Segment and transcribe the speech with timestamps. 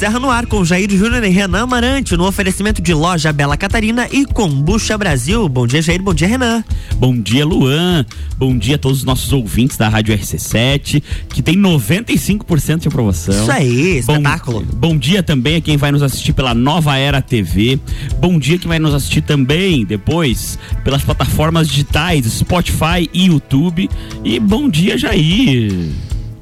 [0.00, 4.08] Serra no ar com Jair Júnior e Renan Amarante no oferecimento de loja Bela Catarina
[4.10, 5.46] e Combucha Brasil.
[5.46, 6.02] Bom dia, Jair.
[6.02, 6.64] Bom dia, Renan.
[6.96, 8.06] Bom dia, Luan.
[8.38, 13.42] Bom dia a todos os nossos ouvintes da Rádio RC7, que tem 95% de aprovação.
[13.42, 14.62] Isso aí, espetáculo.
[14.72, 17.78] Bom, bom dia também a quem vai nos assistir pela Nova Era TV.
[18.18, 23.86] Bom dia quem vai nos assistir também depois pelas plataformas digitais Spotify e YouTube.
[24.24, 25.90] E bom dia, Jair.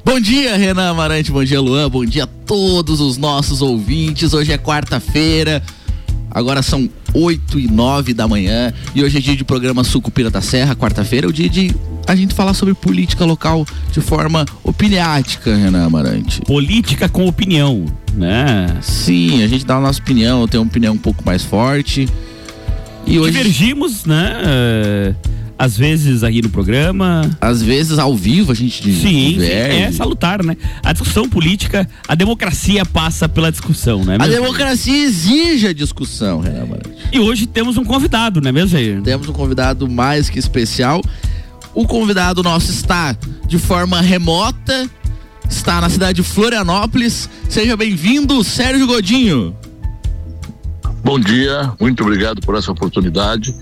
[0.09, 4.33] Bom dia, Renan Amarante, bom dia, Luan, bom dia a todos os nossos ouvintes.
[4.33, 5.63] Hoje é quarta-feira,
[6.31, 10.41] agora são 8 e 9 da manhã e hoje é dia de programa Sucupira da
[10.41, 11.77] Serra, quarta-feira, é o dia de
[12.07, 16.41] a gente falar sobre política local de forma opiniática, Renan Amarante.
[16.41, 17.85] Política com opinião,
[18.15, 18.79] né?
[18.81, 22.09] Sim, a gente dá a nossa opinião, tem uma opinião um pouco mais forte.
[23.07, 23.33] E hoje...
[23.33, 25.15] Divergimos, né?
[25.59, 27.29] Às vezes aqui no programa.
[27.41, 30.57] Às vezes ao vivo a gente Sim, é salutar, né?
[30.83, 34.17] A discussão política, a democracia passa pela discussão, né?
[34.21, 36.67] A democracia exige a discussão, Renan
[37.13, 39.03] E hoje temos um convidado, não é mesmo, Jair?
[39.03, 41.03] Temos um convidado mais que especial.
[41.75, 44.89] O convidado nosso está de forma remota,
[45.49, 47.29] está na cidade de Florianópolis.
[47.49, 49.57] Seja bem-vindo, Sérgio Godinho.
[51.03, 53.55] Bom dia, muito obrigado por essa oportunidade.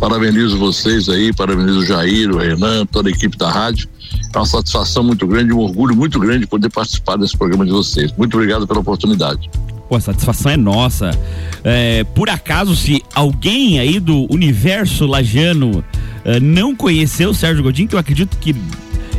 [0.00, 3.88] Parabenizo vocês aí, parabenizo o Jair, o Renan, toda a equipe da rádio.
[4.34, 8.12] É uma satisfação muito grande, um orgulho muito grande poder participar desse programa de vocês.
[8.16, 9.48] Muito obrigado pela oportunidade.
[9.88, 11.10] Pô, a satisfação é nossa.
[11.64, 15.84] É, por acaso, se alguém aí do universo lajano
[16.24, 18.54] é, não conheceu o Sérgio Godinho, que eu acredito que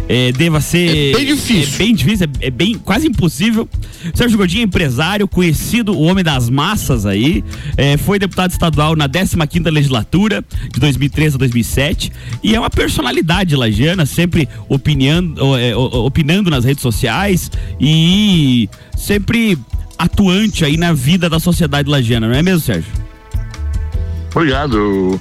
[0.09, 1.11] é, deva ser.
[1.13, 1.75] É bem difícil.
[1.75, 3.69] É bem difícil, é, é, bem quase impossível.
[4.15, 7.43] Sérgio Godinho é empresário, conhecido, o homem das massas aí.
[7.77, 10.43] É, foi deputado estadual na 15 legislatura,
[10.73, 12.11] de 2003 a 2007.
[12.43, 19.59] E é uma personalidade lagiana, sempre opinando, é, opinando nas redes sociais e sempre
[19.95, 22.91] atuante aí na vida da sociedade lagiana, não é mesmo, Sérgio?
[24.33, 25.19] Obrigado.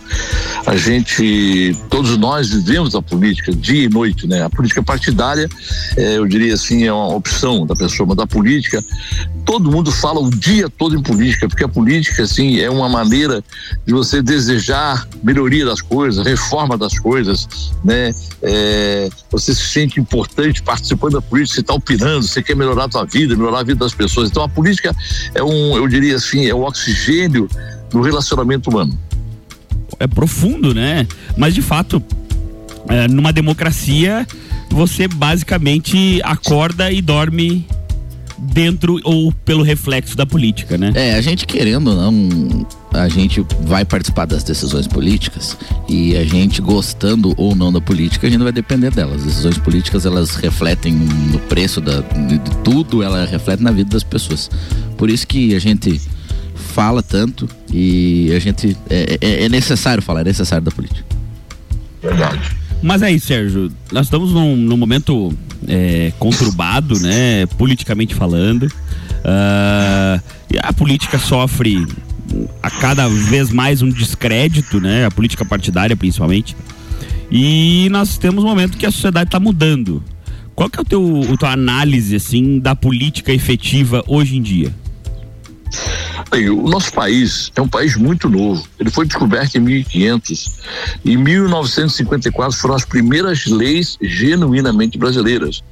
[0.69, 4.43] A gente, todos nós vivemos a política dia e noite, né?
[4.43, 5.49] A política partidária,
[5.97, 8.85] é, eu diria assim, é uma opção da pessoa, mas da política,
[9.47, 13.43] todo mundo fala o dia todo em política, porque a política, assim, é uma maneira
[13.87, 17.49] de você desejar melhoria das coisas, reforma das coisas,
[17.83, 18.13] né?
[18.43, 22.91] É, você se sente importante participando da política, você está opinando, você quer melhorar a
[22.91, 24.29] sua vida, melhorar a vida das pessoas.
[24.29, 24.95] Então a política
[25.35, 27.49] é um, eu diria assim, é o oxigênio
[27.91, 29.08] do relacionamento humano.
[30.01, 31.07] É profundo, né?
[31.37, 32.03] Mas de fato,
[32.89, 34.27] é, numa democracia,
[34.71, 37.67] você basicamente acorda e dorme
[38.39, 40.93] dentro ou pelo reflexo da política, né?
[40.95, 45.57] É, a gente querendo ou não, a gente vai participar das decisões políticas
[45.89, 49.23] e a gente gostando ou não da política, a gente vai depender delas.
[49.23, 54.05] As decisões políticas, elas refletem no preço da, de tudo, ela reflete na vida das
[54.05, 54.49] pessoas.
[54.97, 56.01] Por isso que a gente
[56.79, 58.77] fala tanto e a gente.
[58.89, 61.05] É, é, é necessário falar, é necessário da política.
[62.01, 62.41] Verdade.
[62.81, 65.37] Mas aí, Sérgio, nós estamos num, num momento
[65.67, 67.47] é, conturbado, né?
[67.59, 68.63] Politicamente falando.
[68.63, 70.23] Uh,
[70.55, 71.85] e a política sofre
[72.63, 75.05] a cada vez mais um descrédito, né?
[75.05, 76.57] A política partidária, principalmente.
[77.29, 80.01] E nós temos um momento que a sociedade está mudando.
[80.55, 84.73] Qual que é o teu, a tua análise, assim, da política efetiva hoje em dia?
[86.53, 88.67] O nosso país é um país muito novo.
[88.79, 90.61] Ele foi descoberto em 1500.
[91.05, 95.63] Em 1954 foram as primeiras leis genuinamente brasileiras.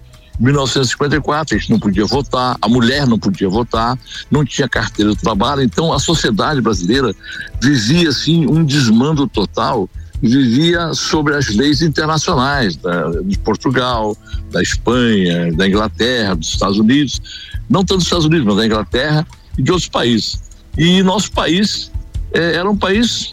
[0.40, 3.98] Em 1954 a gente não podia votar, a mulher não podia votar,
[4.30, 7.14] não tinha carteira de trabalho, então a sociedade brasileira
[7.60, 9.88] vivia assim um desmando total
[10.20, 14.16] vivia sobre as leis internacionais da, de Portugal,
[14.50, 17.20] da Espanha, da Inglaterra, dos Estados Unidos,
[17.68, 20.42] não tanto dos Estados Unidos, mas da Inglaterra de outros países.
[20.76, 21.90] E nosso país
[22.32, 23.32] é, era um país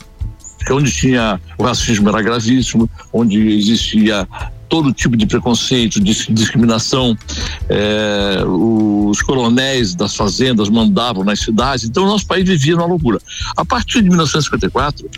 [0.72, 4.28] onde tinha o racismo era gravíssimo, onde existia
[4.70, 7.18] todo tipo de preconceito, de discriminação.
[7.70, 13.20] É, os coronéis das fazendas mandavam nas cidades, então o nosso país vivia numa loucura.
[13.56, 15.10] A partir de 1954,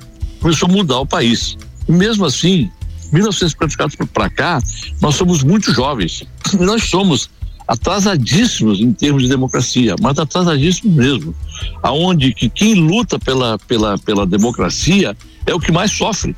[0.41, 1.57] começou a mudar o país.
[1.87, 2.69] E mesmo assim,
[3.13, 4.61] 1954 para cá,
[5.01, 6.23] nós somos muito jovens.
[6.59, 7.29] Nós somos
[7.67, 11.35] atrasadíssimos em termos de democracia, mas atrasadíssimos mesmo,
[11.81, 15.15] aonde que quem luta pela, pela, pela democracia
[15.45, 16.35] é o que mais sofre.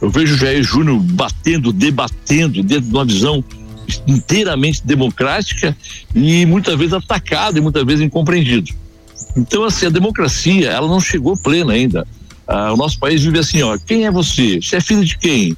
[0.00, 3.44] Eu vejo o Jair Júnior batendo, debatendo dentro de uma visão
[4.06, 5.76] inteiramente democrática
[6.14, 8.72] e muitas vezes atacado e muitas vezes incompreendido.
[9.36, 12.06] Então, assim, a democracia, ela não chegou plena ainda.
[12.46, 14.60] Ah, o nosso país vive assim, ó, quem é você?
[14.60, 15.56] Você é filho de quem?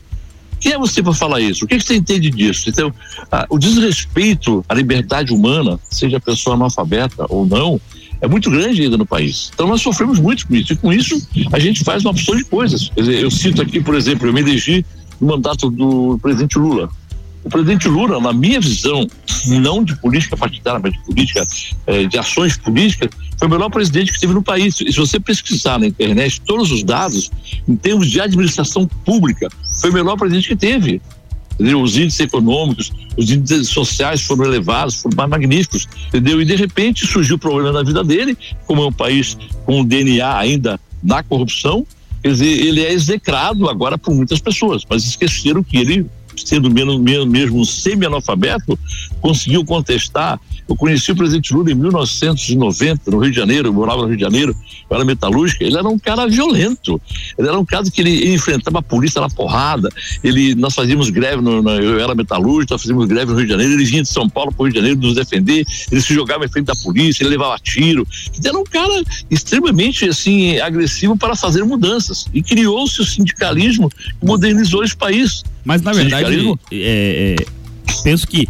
[0.61, 1.65] Quem é você para falar isso?
[1.65, 2.69] O que, que, você entende disso?
[2.69, 2.93] Então,
[3.31, 7.81] a, o desrespeito à liberdade humana, seja a pessoa analfabeta ou não,
[8.21, 9.51] é muito grande ainda no país.
[9.55, 10.73] Então nós sofremos muito com isso.
[10.73, 12.91] E com isso a gente faz uma opção de coisas.
[12.97, 14.85] Dizer, eu cito aqui, por exemplo, eu me elegi
[15.21, 16.89] no mandato do presidente Lula.
[17.47, 19.07] O presidente Lula, na minha visão,
[19.47, 21.47] não de política partidária, mas de política,
[21.87, 23.09] eh, de ações políticas,
[23.39, 24.81] foi o melhor presidente que teve no país.
[24.81, 27.31] E se você pesquisar na internet todos os dados,
[27.69, 29.49] em termos de administração pública,
[29.81, 31.01] foi o melhor presidente que teve.
[31.55, 31.81] Entendeu?
[31.83, 36.43] Os índices econômicos, os índices sociais foram elevados, foram magníficos, entendeu?
[36.43, 39.85] E de repente surgiu o problema na vida dele, como é um país com o
[39.85, 41.87] DNA ainda da corrupção,
[42.21, 46.07] quer dizer, ele é execrado agora por muitas pessoas, mas esqueceram que ele
[46.45, 48.79] sendo menos, mesmo semi-analfabeto,
[49.21, 50.41] conseguiu contestar.
[50.69, 54.17] Eu conheci o presidente Lula em 1990, no Rio de Janeiro, eu morava no Rio
[54.17, 54.57] de Janeiro,
[54.91, 57.01] eu era metalúrgica, ele era um cara violento,
[57.39, 59.89] ele era um cara que ele enfrentava a polícia na porrada,
[60.25, 63.53] ele, nós fazíamos greve, no, no, eu era metalúrgico, nós fazíamos greve no Rio de
[63.53, 66.13] Janeiro, ele vinha de São Paulo para o Rio de Janeiro nos defender, ele se
[66.13, 68.07] jogava em frente da polícia, ele levava tiro,
[68.37, 74.27] ele era um cara extremamente assim, agressivo para fazer mudanças, e criou-se o sindicalismo que
[74.27, 75.45] modernizou esse país.
[75.67, 77.47] Mas na verdade, é, é,
[78.05, 78.49] penso que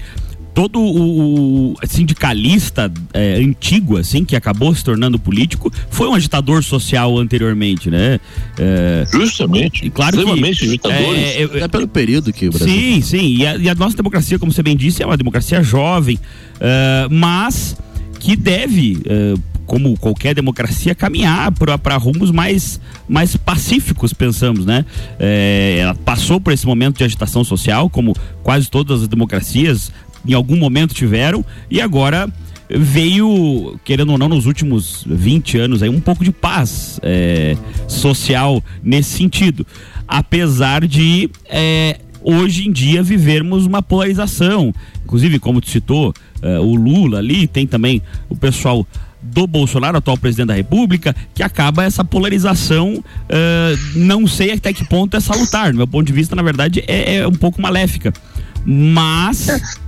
[0.57, 7.19] todo o, sindicalista é, antigo, assim, que acabou se tornando político, foi um agitador social
[7.19, 8.21] anteriormente, né?
[8.59, 9.85] É, Justamente.
[9.85, 11.19] E claro extremamente que, agitadores.
[11.19, 12.69] É, é, é, pelo período que o Brasil.
[12.69, 13.37] Sim, sim.
[13.37, 17.15] E a, e a, nossa democracia, como você bem disse, é uma democracia jovem, uh,
[17.15, 17.77] mas
[18.19, 24.85] que deve, uh, como qualquer democracia, caminhar para rumos mais, mais pacíficos, pensamos, né?
[25.19, 29.93] É, ela passou por esse momento de agitação social, como quase todas as democracias
[30.27, 32.33] em algum momento tiveram, e agora
[32.69, 38.63] veio, querendo ou não, nos últimos 20 anos aí, um pouco de paz é, social
[38.83, 39.67] nesse sentido.
[40.09, 44.75] Apesar de é, hoje em dia vivermos uma polarização.
[45.05, 48.85] Inclusive, como tu citou, uh, o Lula ali, tem também o pessoal
[49.27, 52.95] do Bolsonaro, atual presidente da República, que acaba essa polarização.
[52.95, 55.73] Uh, não sei até que ponto é salutar.
[55.73, 58.13] Do meu ponto de vista, na verdade, é, é um pouco maléfica.
[58.65, 59.79] Mas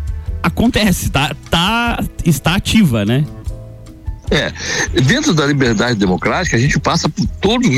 [0.42, 3.24] acontece, tá, tá, está ativa, né?
[4.30, 4.52] É,
[5.00, 7.70] dentro da liberdade democrática, a gente passa por todas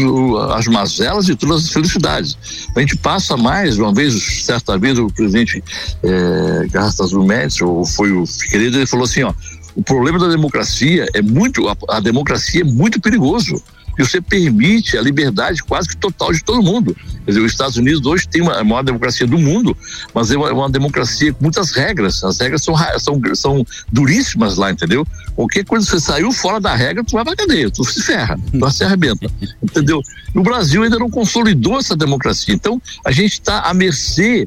[0.57, 2.37] as mazelas e todas as felicidades.
[2.75, 5.63] A gente passa mais, uma vez, certa vez, o presidente
[6.03, 9.33] é, Garras Médici, ou foi o Figueiredo, ele falou assim: ó,
[9.75, 13.63] o problema da democracia é muito, a, a democracia é muito perigoso
[13.99, 16.97] e você permite a liberdade quase que total de todo mundo.
[17.25, 19.77] Quer dizer, os Estados Unidos hoje tem uma, a maior democracia do mundo,
[20.15, 22.25] mas é uma, uma, democracia com muitas regras.
[22.25, 25.07] As regras são, são, são duríssimas lá, entendeu?
[25.37, 28.39] Qualquer coisa que você saiu fora da regra, tu vai pra cadeia, tu se ferra,
[28.59, 29.31] tu se arrebenta,
[29.63, 30.01] entendeu?
[30.35, 32.55] o Brasil ainda não consolidou essa democracia.
[32.55, 34.47] Então, a gente está à mercê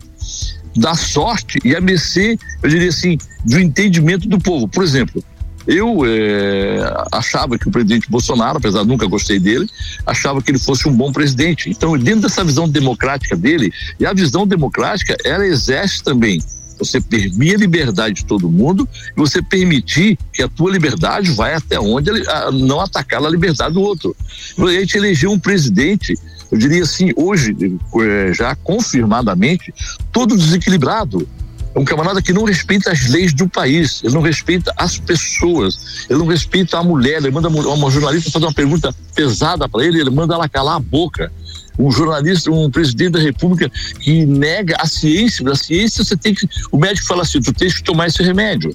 [0.76, 4.68] da sorte e a mercê, eu diria assim, do entendimento do povo.
[4.68, 5.24] Por exemplo,
[5.68, 9.70] eu é, achava que o presidente Bolsonaro, apesar de nunca gostei dele,
[10.06, 11.70] achava que ele fosse um bom presidente.
[11.70, 16.42] Então, dentro dessa visão democrática dele, e a visão democrática, ela exerce também
[16.78, 21.54] você permite a liberdade de todo mundo e você permitir que a tua liberdade vai
[21.54, 24.16] até onde ele, a, não atacar a liberdade do outro.
[24.58, 26.18] A gente elegeu um presidente,
[26.54, 27.56] eu diria assim, hoje,
[28.00, 29.74] é, já confirmadamente,
[30.12, 31.28] todo desequilibrado
[31.74, 36.06] é um camarada que não respeita as leis do país, ele não respeita as pessoas,
[36.08, 37.18] ele não respeita a mulher.
[37.18, 40.80] Ele manda uma jornalista fazer uma pergunta pesada para ele, ele manda ela calar a
[40.80, 41.34] boca.
[41.80, 43.68] Um jornalista, um presidente da República
[44.00, 46.48] que nega a ciência, da ciência você tem que.
[46.72, 48.72] O médico fala assim: tu tens que tomar esse remédio.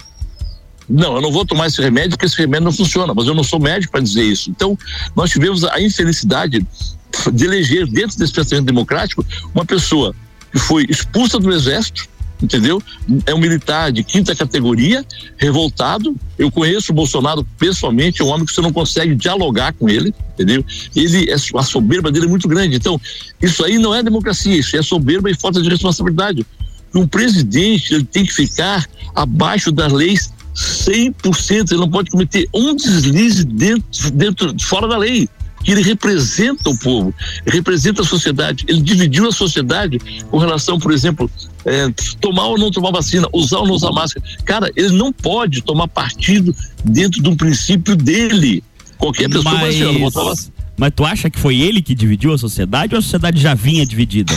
[0.88, 3.44] Não, eu não vou tomar esse remédio porque esse remédio não funciona, mas eu não
[3.44, 4.50] sou médico para dizer isso.
[4.50, 4.78] Então,
[5.14, 6.66] nós tivemos a infelicidade
[7.32, 10.14] de eleger, dentro desse pensamento democrático, uma pessoa
[10.50, 12.08] que foi expulsa do exército,
[12.42, 12.82] entendeu?
[13.26, 15.04] É um militar de quinta categoria,
[15.36, 16.14] revoltado.
[16.38, 20.14] Eu conheço o Bolsonaro pessoalmente, é um homem que você não consegue dialogar com ele,
[20.34, 20.64] entendeu?
[20.94, 22.76] Ele, a soberba dele é muito grande.
[22.76, 23.00] Então,
[23.42, 26.46] isso aí não é democracia, isso é soberba e falta de responsabilidade.
[26.94, 32.74] Um presidente, ele tem que ficar abaixo das leis 100%, ele não pode cometer um
[32.74, 35.28] deslize dentro, dentro fora da lei
[35.62, 37.14] que ele representa o povo,
[37.46, 38.64] representa a sociedade.
[38.68, 39.98] Ele dividiu a sociedade
[40.30, 41.30] com relação, por exemplo,
[41.64, 44.24] é, tomar ou não tomar vacina, usar ou não usar máscara.
[44.44, 48.62] Cara, ele não pode tomar partido dentro de um princípio dele.
[48.96, 50.52] Qualquer pessoa mas, vai ser, não botar vacina.
[50.76, 53.84] Mas tu acha que foi ele que dividiu a sociedade ou a sociedade já vinha
[53.84, 54.32] dividida?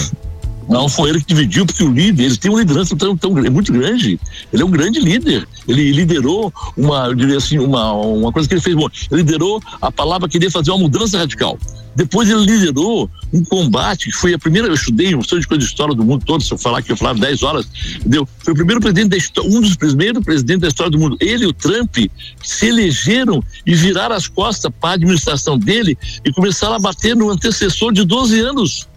[0.69, 3.49] Não foi ele que dividiu, porque o líder, ele tem uma liderança tão, tão é
[3.49, 4.19] muito grande.
[4.51, 5.47] Ele é um grande líder.
[5.67, 8.87] Ele liderou uma, eu diria assim, uma, uma coisa que ele fez bom.
[9.11, 11.57] Ele liderou a palavra que queria fazer uma mudança radical.
[11.95, 15.65] Depois ele liderou um combate que foi a primeira, eu estudei um de coisa de
[15.65, 18.27] história do mundo todo, se eu falar que eu falava 10 horas, entendeu?
[18.39, 21.17] Foi o primeiro presidente da história, um dos primeiros presidentes da história do mundo.
[21.19, 21.97] Ele e o Trump
[22.41, 27.29] se elegeram e viraram as costas para a administração dele e começaram a bater no
[27.29, 28.87] antecessor de 12 anos.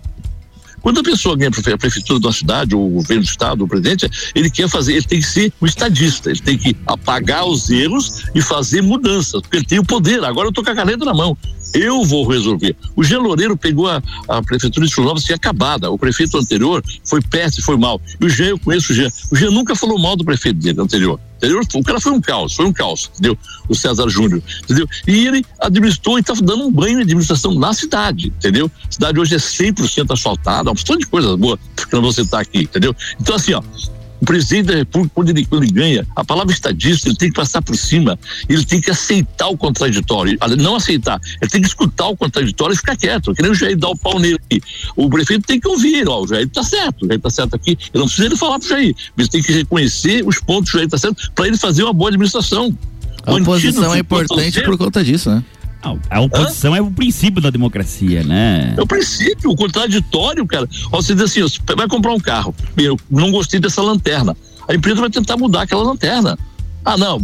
[0.84, 3.66] Quando a pessoa ganha a prefeitura de uma cidade, ou o governo do estado, o
[3.66, 7.70] presidente, ele quer fazer, ele tem que ser um estadista, ele tem que apagar os
[7.70, 10.22] erros e fazer mudanças, porque ele tem o poder.
[10.22, 11.38] Agora eu estou com a caneta na mão.
[11.72, 12.76] Eu vou resolver.
[12.94, 15.90] O Jean Loureiro pegou a, a prefeitura de Florianópolis tinha acabada.
[15.90, 17.98] O prefeito anterior foi péssimo, foi mal.
[18.20, 19.08] E o Jean, eu conheço o Jean.
[19.32, 21.18] O Jean nunca falou mal do prefeito dele anterior.
[21.36, 21.60] Entendeu?
[21.74, 23.36] O cara foi um caos, foi um caos, entendeu?
[23.68, 24.88] O César Júnior, entendeu?
[25.06, 28.70] E ele administrou e estava dando um banho de administração na cidade, entendeu?
[28.88, 32.40] A cidade hoje é 100% asfaltada, um monte de coisas boas que não vou citar
[32.40, 32.94] aqui, entendeu?
[33.20, 33.62] Então, assim, ó,
[34.20, 37.34] o presidente da República, quando ele, quando ele ganha, a palavra estadista, ele tem que
[37.34, 38.18] passar por cima,
[38.48, 42.76] ele tem que aceitar o contraditório, não aceitar, ele tem que escutar o contraditório e
[42.76, 44.38] ficar quieto, que nem o Jair dar o pau nele.
[44.96, 47.70] O prefeito tem que ouvir, ó, o Jair está certo, o Jair está certo aqui,
[47.70, 50.78] ele não precisa ele falar pro Jair, mas tem que reconhecer os pontos que o
[50.78, 52.76] Jair está certo para ele fazer uma boa administração.
[53.26, 55.42] A oposição é importante por conta disso, né?
[56.10, 56.78] A oposição Hã?
[56.78, 58.74] é o princípio da democracia, né?
[58.76, 60.68] É o princípio, o contraditório, cara.
[60.90, 64.36] Você diz assim, você vai comprar um carro, eu não gostei dessa lanterna.
[64.68, 66.38] A empresa vai tentar mudar aquela lanterna.
[66.84, 67.18] Ah, não,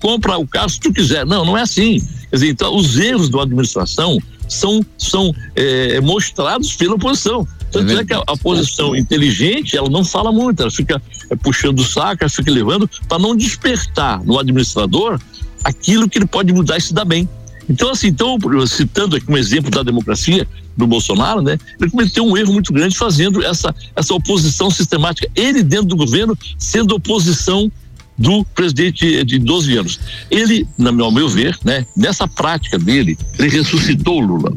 [0.00, 1.24] compra o carro se tu quiser.
[1.24, 2.00] Não, não é assim.
[2.30, 7.46] Quer dizer, então, os erros da administração são, são é, mostrados pela oposição.
[7.70, 11.36] Tanto é, é que a, a oposição inteligente, ela não fala muito, ela fica é,
[11.36, 15.20] puxando o saco, ela fica levando para não despertar no administrador
[15.62, 17.28] aquilo que ele pode mudar e se dar bem.
[17.68, 20.46] Então, assim, então, citando aqui um exemplo da democracia
[20.76, 21.58] do Bolsonaro, né?
[21.80, 25.28] Ele cometeu um erro muito grande fazendo essa, essa oposição sistemática.
[25.34, 27.70] Ele, dentro do governo, sendo oposição
[28.18, 30.00] do presidente de 12 anos.
[30.30, 30.66] Ele,
[31.02, 34.52] ao meu ver, né, nessa prática dele, ele ressuscitou o Lula.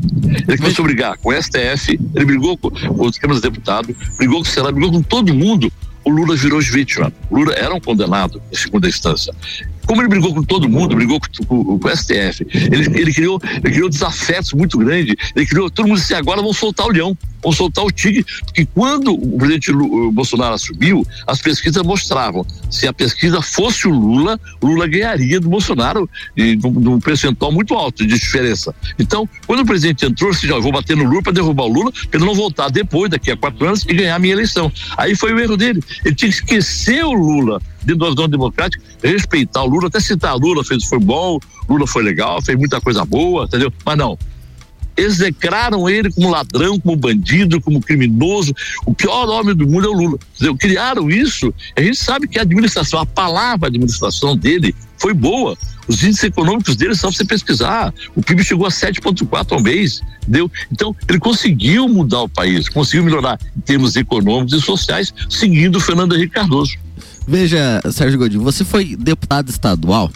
[0.47, 2.69] Ele começou a brigar com o STF, ele brigou com
[3.05, 5.71] os câmaras de deputados, brigou com o Senado, brigou com todo mundo.
[6.05, 7.11] O Lula virou vítima.
[7.29, 9.33] O Lula era um condenado em segunda instância.
[9.89, 13.41] Como ele brigou com todo mundo, brigou com, com, com o STF, ele, ele, criou,
[13.43, 17.17] ele criou desafetos muito grandes, ele criou, todo mundo disse, agora vão soltar o leão,
[17.41, 19.74] vão soltar o tigre, porque quando o presidente
[20.13, 25.50] Bolsonaro assumiu, as pesquisas mostravam, se a pesquisa fosse o Lula, o Lula ganharia do
[25.50, 28.75] Bolsonaro de, de um percentual muito alto de diferença.
[29.00, 31.91] Então, quando o presidente entrou, disse, já vou bater no Lula para derrubar o Lula,
[31.91, 34.72] para ele não voltar depois, daqui a quatro anos, e ganhar a minha eleição.
[34.96, 35.84] Aí foi o erro dele.
[36.05, 40.36] Ele tinha que esquecer o Lula dentro da zona democrática, respeitar o Lula, até citar
[40.36, 43.71] Lula fez foi bom, Lula foi legal, fez muita coisa boa, entendeu?
[43.86, 44.17] Mas não.
[44.98, 48.53] Execraram ele como ladrão, como bandido, como criminoso.
[48.86, 50.19] O pior nome do mundo é o Lula.
[50.36, 50.57] Entendeu?
[50.57, 51.53] Criaram isso.
[51.77, 55.57] A gente sabe que a administração, a palavra administração dele foi boa.
[55.88, 57.93] Os índices econômicos dele só você pesquisar.
[58.13, 60.01] O PIB chegou a 7,4 ao mês.
[60.24, 60.51] Entendeu?
[60.69, 65.79] Então, ele conseguiu mudar o país, conseguiu melhorar em termos econômicos e sociais, seguindo o
[65.79, 66.77] Fernando Henrique Cardoso.
[67.29, 70.12] Veja, Sérgio Godinho, você foi deputado estadual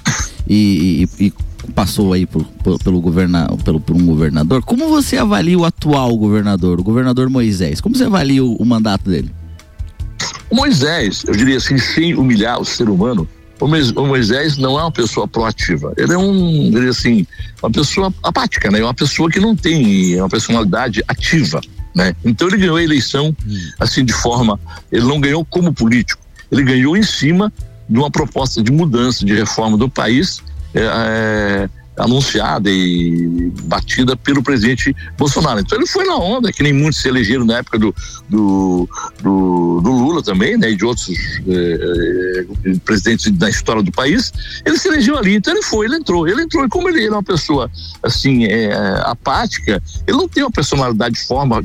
[0.50, 1.34] e, e, e
[1.76, 4.64] passou aí por, por, pelo, governa, pelo, por um governador.
[4.64, 7.80] Como você avalia o atual governador, o governador Moisés?
[7.80, 9.30] Como você avalia o, o mandato dele?
[10.50, 13.30] O Moisés, eu diria assim, sem humilhar o ser humano,
[13.62, 15.94] o Moisés não é uma pessoa proativa.
[15.96, 17.28] Ele é um, diria assim,
[17.62, 18.84] uma pessoa apática, né?
[18.84, 21.62] Uma pessoa que não tem uma personalidade ativa,
[21.94, 22.16] né?
[22.26, 23.56] Então ele ganhou a eleição hum.
[23.80, 24.60] assim de forma,
[24.92, 26.23] ele não ganhou como político
[26.54, 27.52] ele ganhou em cima
[27.90, 30.42] de uma proposta de mudança, de reforma do país,
[30.74, 35.60] é, é, anunciada e batida pelo presidente Bolsonaro.
[35.60, 37.96] Então ele foi na onda, que nem muitos se elegeram na época do,
[38.30, 38.90] do,
[39.22, 41.10] do, do Lula também, né, e de outros
[41.48, 44.34] é, é, presidentes da história do país.
[44.66, 46.66] Ele se elegeu ali, então ele foi, ele entrou, ele entrou.
[46.66, 47.70] E como ele era uma pessoa
[48.02, 48.74] assim é,
[49.06, 51.64] apática, ele não tem uma personalidade forma,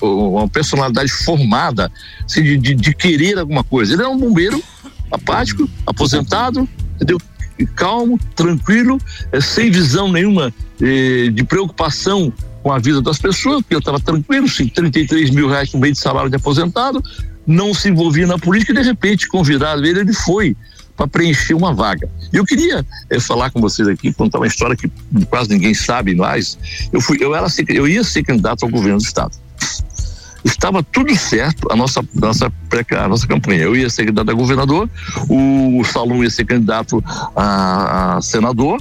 [0.00, 1.90] uma personalidade formada
[2.24, 3.94] assim, de, de, de querer alguma coisa.
[3.94, 4.62] Ele é um bombeiro
[5.10, 7.18] apático, aposentado, entendeu?
[7.66, 8.98] Calmo, tranquilo,
[9.32, 14.00] é, sem visão nenhuma é, de preocupação com a vida das pessoas, porque eu estava
[14.00, 17.02] tranquilo, 33 mil reais no meio de salário de aposentado,
[17.46, 20.56] não se envolvia na política e de repente, convidado ele, ele foi
[20.96, 22.10] para preencher uma vaga.
[22.32, 24.90] Eu queria é, falar com vocês aqui, contar uma história que
[25.30, 26.58] quase ninguém sabe mais.
[26.92, 29.32] Eu fui, eu era, eu ia ser candidato ao governo do estado.
[30.44, 32.52] Estava tudo certo a nossa, nossa,
[32.96, 33.62] a nossa campanha.
[33.62, 34.88] Eu ia ser candidato a governador,
[35.28, 37.02] o Salom ia ser candidato
[37.34, 38.80] a, a senador,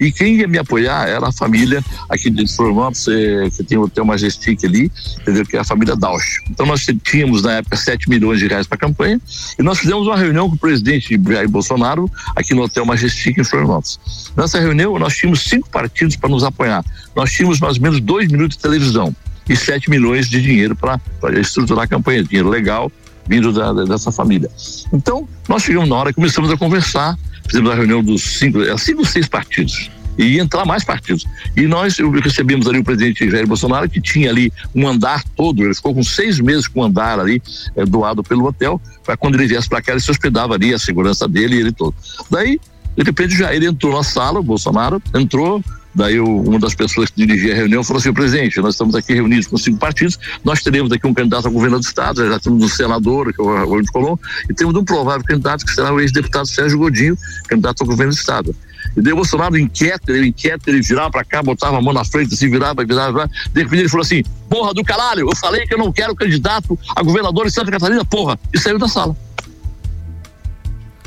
[0.00, 3.82] e quem ia me apoiar era a família aqui de Florianópolis, é, que tem o
[3.82, 5.44] Hotel Majestic ali, entendeu?
[5.44, 6.40] que é a família Dausch.
[6.50, 9.20] Então nós tínhamos na época 7 milhões de reais para a campanha,
[9.58, 13.44] e nós fizemos uma reunião com o presidente Jair Bolsonaro aqui no Hotel Majestic em
[13.44, 13.98] Florianópolis.
[14.36, 16.84] Nessa reunião nós tínhamos cinco partidos para nos apoiar.
[17.14, 19.14] Nós tínhamos mais ou menos dois minutos de televisão
[19.48, 21.00] e 7 milhões de dinheiro para
[21.38, 22.90] estruturar a campanha, dinheiro legal
[23.28, 24.48] vindo da, dessa família.
[24.92, 29.04] Então, nós chegamos na hora começamos a conversar, fizemos a reunião dos cinco, é, cinco
[29.04, 31.26] seis partidos e entrar mais partidos.
[31.56, 35.74] E nós recebemos ali o presidente Jair Bolsonaro, que tinha ali um andar todo, ele
[35.74, 37.42] ficou com seis meses com um andar ali,
[37.74, 40.78] é, doado pelo hotel, para quando ele viesse para cá, ele se hospedava ali, a
[40.78, 41.94] segurança dele e ele todo.
[42.30, 42.58] Daí,
[42.96, 45.62] de repente, o Jair entrou na sala, o Bolsonaro entrou,
[45.96, 49.14] Daí o, uma das pessoas que dirigia a reunião falou assim: presidente, nós estamos aqui
[49.14, 52.62] reunidos com cinco partidos, nós teremos aqui um candidato ao governo do Estado, já temos
[52.62, 56.46] um senador, que é o Colom, e temos um provável candidato que será o ex-deputado
[56.46, 57.16] Sérgio Godinho,
[57.48, 58.54] candidato ao governo do Estado.
[58.94, 62.04] E daí o Bolsonaro inquieto, ele inquieto, ele virava pra cá, botava a mão na
[62.04, 63.30] frente, assim, virava, virava, virava.
[63.54, 66.78] De repente ele falou assim: porra do caralho, eu falei que eu não quero candidato
[66.94, 69.16] a governador em Santa Catarina, porra, e saiu da sala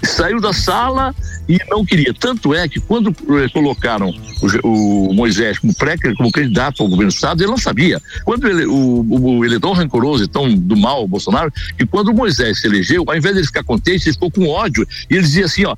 [0.09, 1.13] saiu da sala
[1.47, 2.13] e não queria.
[2.13, 4.13] Tanto é que quando eh, colocaram
[4.63, 8.01] o, o, Moisés como pré como candidato ao governo do estado, ele não sabia.
[8.23, 11.85] Quando ele, o, o, ele é tão rancoroso e tão do mal, o Bolsonaro, que
[11.85, 14.87] quando o Moisés se elegeu, ao invés de ele ficar contente, ele ficou com ódio
[15.09, 15.75] e ele dizia assim, ó,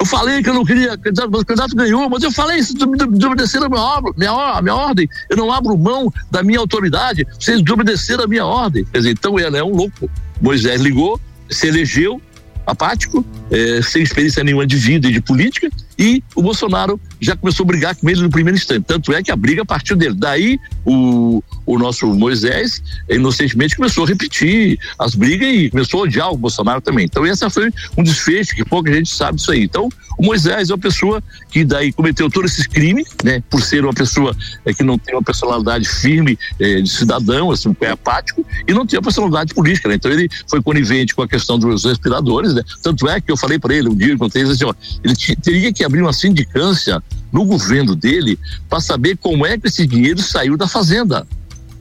[0.00, 3.66] eu falei que eu não queria, candidato, o candidato ganhou, mas eu falei, se desobedeceram
[3.66, 8.26] a minha, minha, minha ordem, eu não abro mão da minha autoridade, vocês desobedeceram a
[8.28, 8.84] minha ordem.
[8.84, 10.08] Quer dizer, então ele é um louco.
[10.40, 11.20] Moisés ligou,
[11.50, 12.22] se elegeu,
[12.70, 17.64] apático, é, sem experiência nenhuma de vida e de política, e o Bolsonaro já começou
[17.64, 18.84] a brigar com ele no primeiro instante.
[18.86, 20.14] Tanto é que a briga partiu dele.
[20.14, 26.32] Daí o, o nosso Moisés, inocentemente, começou a repetir as brigas e começou a odiar
[26.32, 27.04] o Bolsonaro também.
[27.04, 29.64] Então, essa foi um desfecho que pouca gente sabe isso aí.
[29.64, 33.42] Então, o Moisés é uma pessoa que daí cometeu todos esses crimes, né?
[33.50, 37.74] Por ser uma pessoa é, que não tem uma personalidade firme é, de cidadão, assim,
[37.80, 39.96] é apático, e não uma personalidade política, né?
[39.96, 42.62] Então, ele foi conivente com a questão dos respiradores, né?
[42.82, 45.72] Tanto é que eu falei para ele um dia, eu contei assim, ó, ele teria
[45.72, 47.02] que abrir uma sindicância
[47.32, 51.26] no governo dele para saber como é que esse dinheiro saiu da fazenda.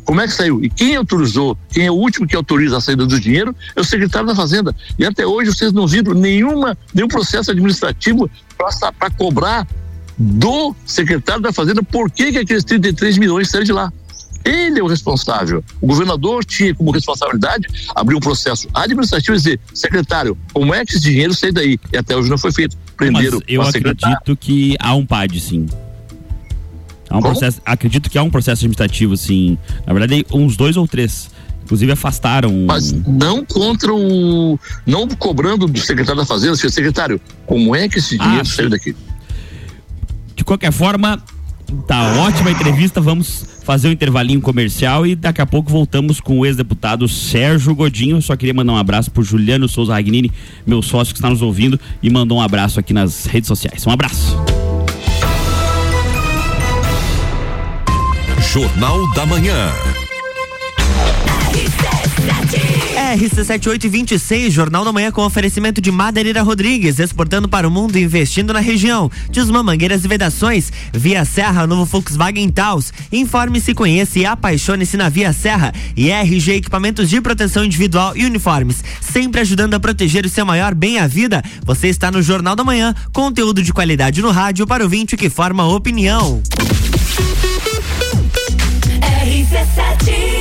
[0.07, 0.63] Como é que saiu?
[0.63, 1.57] E quem autorizou?
[1.69, 4.73] Quem é o último que autoriza a saída do dinheiro é o secretário da Fazenda.
[4.97, 8.29] E até hoje vocês não viram nenhuma, nenhum processo administrativo
[8.97, 9.67] para cobrar
[10.17, 13.91] do secretário da Fazenda por que, que aqueles 33 milhões saíram de lá.
[14.47, 15.61] Ele é o responsável.
[15.81, 20.93] O governador tinha como responsabilidade abrir um processo administrativo e dizer, secretário, como é que
[20.93, 21.77] esse dinheiro sai daí?
[21.91, 22.77] E até hoje não foi feito.
[22.95, 25.65] Prenderam Mas eu acredito que há um PAD, sim.
[27.09, 29.57] Há um processo, acredito que há um processo administrativo, sim.
[29.85, 31.29] Na verdade, uns dois ou três.
[31.63, 32.65] Inclusive afastaram.
[32.65, 34.57] Mas não contra o.
[34.85, 38.55] Não cobrando do secretário da Fazenda, senhor secretário, como é que esse ah, dinheiro ah,
[38.55, 38.95] saiu daqui?
[40.33, 41.21] De qualquer forma,
[41.85, 43.01] tá ótima entrevista.
[43.01, 48.21] Vamos fazer um intervalinho comercial e daqui a pouco voltamos com o ex-deputado Sérgio Godinho.
[48.21, 50.31] Só queria mandar um abraço pro Juliano Souza Ragnini,
[50.65, 53.85] meu sócio que está nos ouvindo e mandou um abraço aqui nas redes sociais.
[53.85, 54.37] Um abraço.
[58.53, 60.06] Jornal da Manhã.
[63.15, 68.51] RC7826, Jornal da Manhã com oferecimento de Madeireira Rodrigues, exportando para o mundo e investindo
[68.51, 69.09] na região.
[69.29, 72.91] Desma Mangueiras e Vedações, Via Serra, novo Volkswagen Taos.
[73.11, 75.73] Informe-se, conheça e apaixone-se na Via Serra.
[75.95, 80.75] E RG Equipamentos de Proteção Individual e Uniformes, sempre ajudando a proteger o seu maior
[80.75, 81.41] bem a vida.
[81.63, 85.29] Você está no Jornal da Manhã, conteúdo de qualidade no rádio para o vinte que
[85.29, 86.41] forma opinião.
[89.01, 90.36] RC7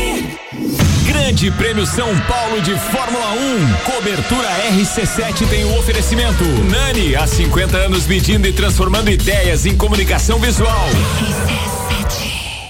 [1.17, 3.91] Grande Prêmio São Paulo de Fórmula 1.
[3.91, 6.45] Cobertura RC7 tem o oferecimento.
[6.71, 10.87] Nani, há 50 anos medindo e transformando ideias em comunicação visual.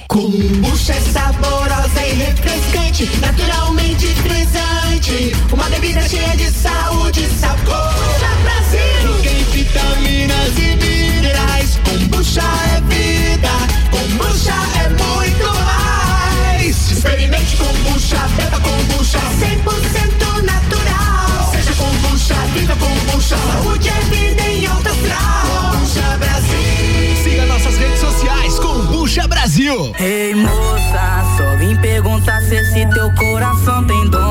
[0.06, 5.36] Kombucha é saborosa e refrescante, naturalmente frisante.
[5.52, 7.94] Uma bebida cheia de saúde e sabor.
[8.44, 9.22] Brasil.
[9.24, 11.80] Tem vitaminas e minerais.
[11.84, 12.42] Kombucha
[17.06, 19.18] Experimente kombucha, beba kombucha.
[19.38, 21.52] 100% natural.
[21.52, 23.36] Seja kombucha, vida kombucha.
[23.36, 25.70] Saúde é vida em alta astral.
[25.70, 27.22] Kombucha Brasil.
[27.22, 29.94] Siga nossas redes sociais, Kombucha Brasil.
[30.00, 34.25] Ei moça, só vim perguntar se esse teu coração tem dono.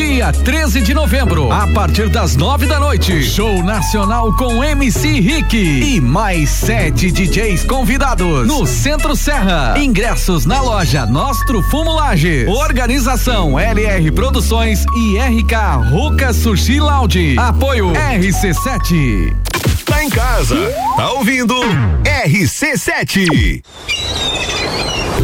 [0.00, 3.22] Dia dia 13 de novembro, a partir das nove da noite.
[3.22, 9.74] Show nacional com MC Rick e mais sete DJs convidados no Centro Serra.
[9.78, 12.44] Ingressos na loja Nostro Fumulage.
[12.46, 17.36] Organização LR Produções e RK Ruca Sushi Lounge.
[17.38, 19.34] Apoio RC7.
[19.86, 20.56] Tá em casa,
[20.96, 21.54] tá ouvindo
[22.04, 23.62] RC7.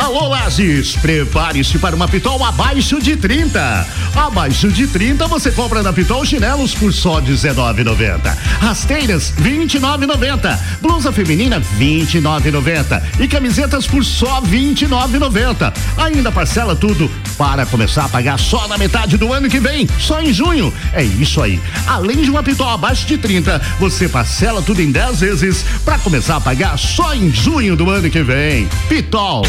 [0.00, 3.86] Alô, Lages, prepare-se para uma Pitol abaixo de 30.
[4.16, 8.34] Abaixo de 30 você compra na Pitol chinelos por só R$19,90.
[8.60, 10.58] Rasteiras, R$29,90.
[10.80, 13.02] Blusa feminina, R$29,90.
[13.20, 15.70] E camisetas por só R$29,90.
[15.98, 20.18] Ainda parcela tudo para começar a pagar só na metade do ano que vem, só
[20.22, 20.72] em junho.
[20.94, 21.60] É isso aí.
[21.86, 26.36] Além de uma Pitol abaixo de 30, você parcela tudo em 10 vezes para começar
[26.36, 28.66] a pagar só em junho do ano que vem.
[28.88, 29.42] Pitol.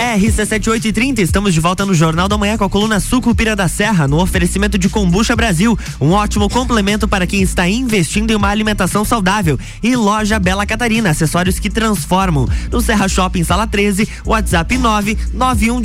[0.00, 4.20] RC7830, estamos de volta no Jornal da Manhã com a coluna Sucupira da Serra, no
[4.20, 9.58] oferecimento de Combucha Brasil, um ótimo complemento para quem está investindo em uma alimentação saudável.
[9.82, 12.48] E Loja Bela Catarina, acessórios que transformam.
[12.72, 15.80] No Serra Shopping, sala 13, WhatsApp 991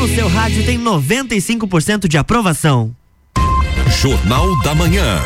[0.00, 2.96] no seu rádio tem 95% de aprovação.
[4.00, 5.20] Jornal da Manhã.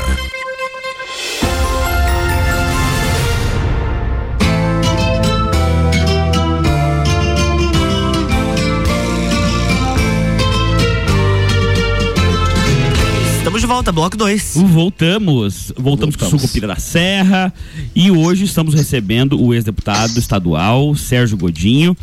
[13.39, 14.57] Estamos de volta, bloco 2.
[14.57, 15.73] Voltamos.
[15.77, 17.55] Voltamos com o Sucupira da Serra.
[17.95, 21.97] E hoje estamos recebendo o ex-deputado estadual, Sérgio Godinho.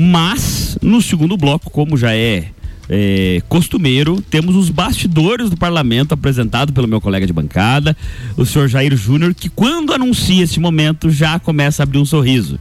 [0.00, 2.52] Mas, no segundo bloco, como já é
[2.88, 7.96] é, costumeiro, temos os bastidores do parlamento apresentado pelo meu colega de bancada,
[8.36, 12.60] o senhor Jair Júnior, que quando anuncia esse momento já começa a abrir um sorriso.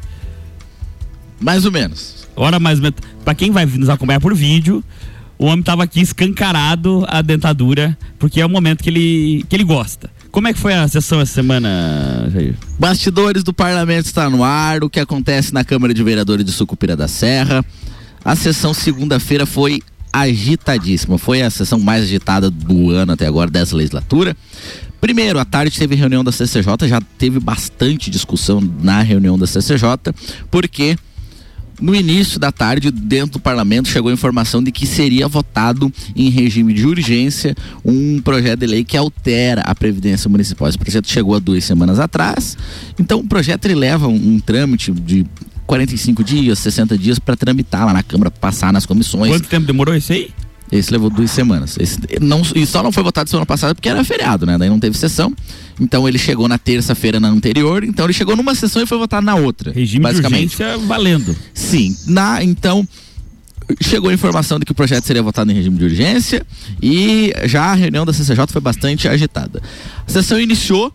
[1.40, 2.28] Mais ou menos.
[2.36, 2.98] Ora, mais ou menos.
[3.24, 4.84] Pra quem vai nos acompanhar por vídeo,
[5.38, 9.64] o homem estava aqui escancarado a dentadura, porque é o momento que ele, que ele
[9.64, 10.10] gosta.
[10.32, 12.56] Como é que foi a sessão essa semana, Jair?
[12.78, 16.96] Bastidores do parlamento está no ar, o que acontece na Câmara de Vereadores de Sucupira
[16.96, 17.66] da Serra.
[18.24, 21.18] A sessão segunda-feira foi agitadíssima.
[21.18, 24.36] Foi a sessão mais agitada do ano até agora dessa legislatura.
[25.00, 30.14] Primeiro, à tarde teve reunião da CCJ, já teve bastante discussão na reunião da CCJ,
[30.50, 30.98] porque
[31.80, 36.30] no início da tarde, dentro do parlamento, chegou a informação de que seria votado em
[36.30, 40.68] regime de urgência um projeto de lei que altera a Previdência Municipal.
[40.68, 42.58] Esse projeto chegou há duas semanas atrás.
[43.00, 45.26] Então, o projeto ele leva um, um trâmite de
[45.66, 49.32] 45 dias, 60 dias para tramitar lá na Câmara, passar nas comissões.
[49.32, 50.32] Quanto tempo demorou esse aí?
[50.72, 51.78] Esse levou duas semanas.
[51.80, 54.58] Esse não, e só não foi votado semana passada porque era feriado, né?
[54.58, 55.34] Daí não teve sessão.
[55.80, 57.84] Então ele chegou na terça-feira na anterior.
[57.84, 59.72] Então ele chegou numa sessão e foi votado na outra.
[59.72, 60.58] Regime basicamente.
[60.58, 61.36] de urgência valendo.
[61.54, 61.96] Sim.
[62.08, 62.86] Na, então,
[63.82, 66.46] chegou a informação de que o projeto seria votado em regime de urgência
[66.82, 69.62] e já a reunião da CCJ foi bastante agitada.
[70.08, 70.94] A sessão iniciou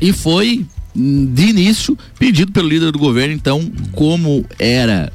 [0.00, 0.64] e foi
[0.96, 5.12] hum, de início pedido pelo líder do governo, então, como era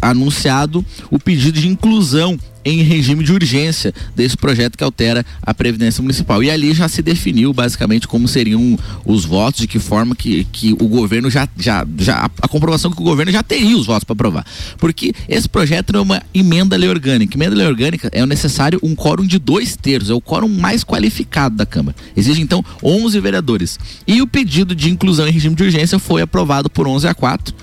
[0.00, 6.02] anunciado, o pedido de inclusão em regime de urgência desse projeto que altera a Previdência
[6.02, 6.42] Municipal.
[6.42, 10.72] E ali já se definiu basicamente como seriam os votos, de que forma que, que
[10.74, 12.30] o governo já, já, já.
[12.40, 14.46] A comprovação que o governo já teria os votos para aprovar.
[14.78, 17.36] Porque esse projeto é uma emenda lei orgânica.
[17.36, 21.56] Emenda lei orgânica é necessário um quórum de dois terços, é o quórum mais qualificado
[21.56, 21.96] da Câmara.
[22.16, 23.78] Exige então 11 vereadores.
[24.06, 27.54] E o pedido de inclusão em regime de urgência foi aprovado por 11 a 4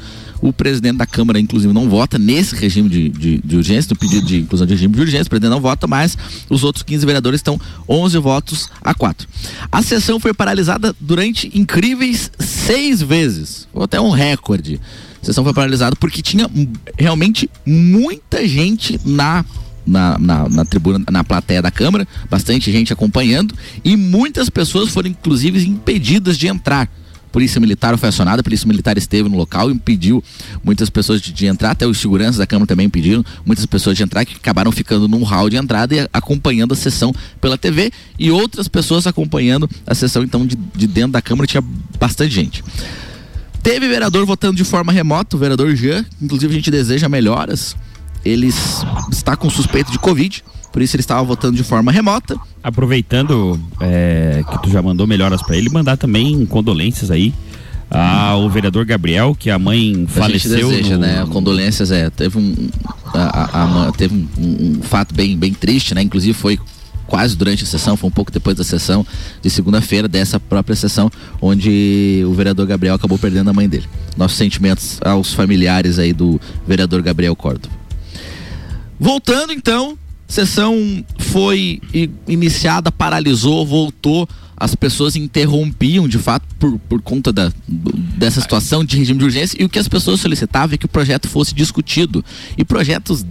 [0.41, 4.25] o presidente da Câmara, inclusive, não vota nesse regime de, de, de urgência, no pedido
[4.25, 5.27] de inclusão de regime de urgência.
[5.27, 6.17] O presidente não vota, mas
[6.49, 9.27] os outros 15 vereadores estão 11 votos a 4.
[9.71, 13.67] A sessão foi paralisada durante incríveis seis vezes.
[13.73, 14.79] Foi até um recorde.
[15.21, 16.49] A sessão foi paralisada porque tinha
[16.97, 19.43] realmente muita gente na
[19.85, 25.09] na, na, na, tribuna, na plateia da Câmara, bastante gente acompanhando e muitas pessoas foram
[25.09, 26.89] inclusive impedidas de entrar.
[27.31, 30.23] Polícia Militar foi acionada, a Polícia Militar esteve no local e impediu
[30.63, 34.03] muitas pessoas de, de, entrar, até os seguranças da Câmara também impediram muitas pessoas de
[34.03, 38.31] entrar que acabaram ficando num hall de entrada e acompanhando a sessão pela TV e
[38.31, 41.63] outras pessoas acompanhando a sessão então de, de dentro da Câmara, tinha
[41.99, 42.63] bastante gente.
[43.61, 47.75] Teve vereador votando de forma remota, o vereador Jean, inclusive a gente deseja melhoras.
[48.23, 48.51] Ele
[49.11, 52.37] está com suspeito de Covid por isso ele estava votando de forma remota.
[52.63, 57.33] Aproveitando é, que tu já mandou melhoras para ele, mandar também condolências aí
[57.89, 60.69] ao vereador Gabriel, que a mãe a faleceu.
[60.69, 61.01] Deseja, no...
[61.01, 61.25] né?
[61.31, 62.09] Condolências, é.
[62.09, 62.69] Teve um,
[63.13, 66.01] a, a, a teve um, um, fato bem, bem triste, né?
[66.01, 66.59] Inclusive foi
[67.07, 69.05] quase durante a sessão, foi um pouco depois da sessão
[69.41, 71.09] de segunda-feira, dessa própria sessão,
[71.41, 73.85] onde o vereador Gabriel acabou perdendo a mãe dele.
[74.17, 77.73] Nossos sentimentos aos familiares aí do vereador Gabriel Córdoba.
[78.99, 79.97] Voltando então
[80.27, 81.81] Sessão foi
[82.27, 84.27] iniciada, paralisou, voltou.
[84.55, 89.61] As pessoas interrompiam, de fato, por, por conta da, dessa situação de regime de urgência.
[89.61, 92.25] E o que as pessoas solicitavam é que o projeto fosse discutido.
[92.57, 93.23] E projetos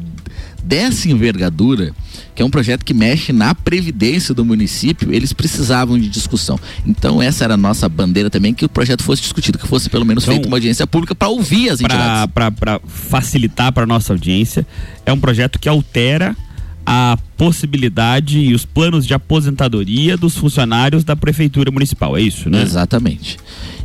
[0.67, 1.93] dessa envergadura,
[2.35, 6.59] que é um projeto que mexe na previdência do município, eles precisavam de discussão.
[6.85, 10.05] Então essa era a nossa bandeira também, que o projeto fosse discutido, que fosse pelo
[10.05, 12.33] menos então, feita uma audiência pública para ouvir as entidades.
[12.33, 14.67] Para facilitar para nossa audiência,
[15.05, 16.37] é um projeto que altera
[16.87, 22.63] a possibilidade e os planos de aposentadoria dos funcionários da prefeitura municipal, é isso, né?
[22.63, 23.37] Exatamente.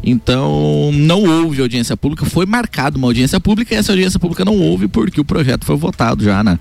[0.03, 4.57] Então, não houve audiência pública, foi marcada uma audiência pública e essa audiência pública não
[4.59, 6.59] houve porque o projeto foi votado já na,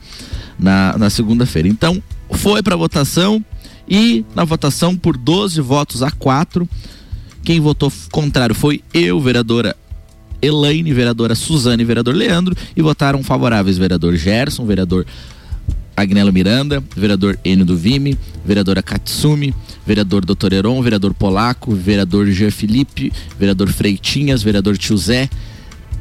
[0.59, 1.69] na, na segunda-feira.
[1.69, 3.45] Então, foi para votação
[3.89, 6.67] e na votação por 12 votos a 4,
[7.45, 9.77] quem votou contrário foi eu, vereadora
[10.41, 15.05] Elaine, vereadora Suzane vereador Leandro, e votaram favoráveis vereador Gerson, vereador
[16.01, 19.55] Agnello Miranda, vereador Enio do Vime, vereadora Katsumi,
[19.87, 20.53] vereador Dr.
[20.53, 25.29] Heron, vereador Polaco, vereador Jean Felipe, vereador Freitinhas, vereador Tio Zé,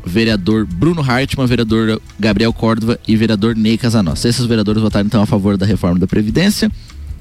[0.06, 4.30] vereador Bruno Hartmann, vereador Gabriel Córdova e vereador Ney Casanossa.
[4.30, 6.72] Esses vereadores votaram então a favor da reforma da Previdência.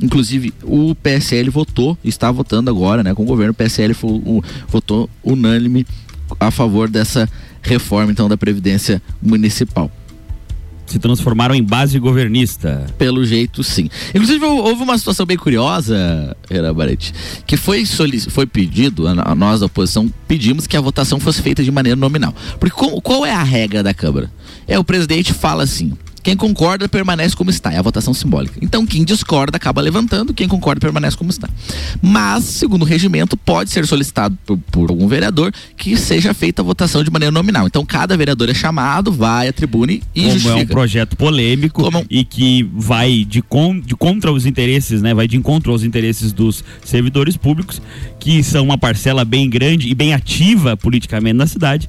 [0.01, 3.51] Inclusive, o PSL votou, está votando agora, né, com o governo.
[3.51, 3.95] O PSL
[4.69, 5.85] votou unânime
[6.39, 7.29] a favor dessa
[7.61, 9.91] reforma, então, da Previdência Municipal
[10.89, 12.87] se transformaram em base governista.
[12.97, 13.89] Pelo jeito, sim.
[14.15, 17.13] Inclusive, houve uma situação bem curiosa, Era Barete,
[17.47, 17.85] que foi,
[18.31, 22.35] foi pedido, a, nós da oposição pedimos que a votação fosse feita de maneira nominal.
[22.59, 24.31] Porque qual é a regra da Câmara?
[24.67, 28.59] É o presidente fala assim: quem concorda permanece como está, é a votação simbólica.
[28.61, 31.49] Então quem discorda acaba levantando, quem concorda permanece como está.
[32.01, 36.65] Mas, segundo o regimento, pode ser solicitado por, por algum vereador que seja feita a
[36.65, 37.67] votação de maneira nominal.
[37.67, 40.61] Então cada vereador é chamado, vai à tribuna e Como justifica.
[40.61, 42.05] é um projeto polêmico Como...
[42.11, 45.15] e que vai de, con, de contra os interesses, né?
[45.15, 47.81] Vai de encontro aos interesses dos servidores públicos,
[48.19, 51.89] que são uma parcela bem grande e bem ativa politicamente na cidade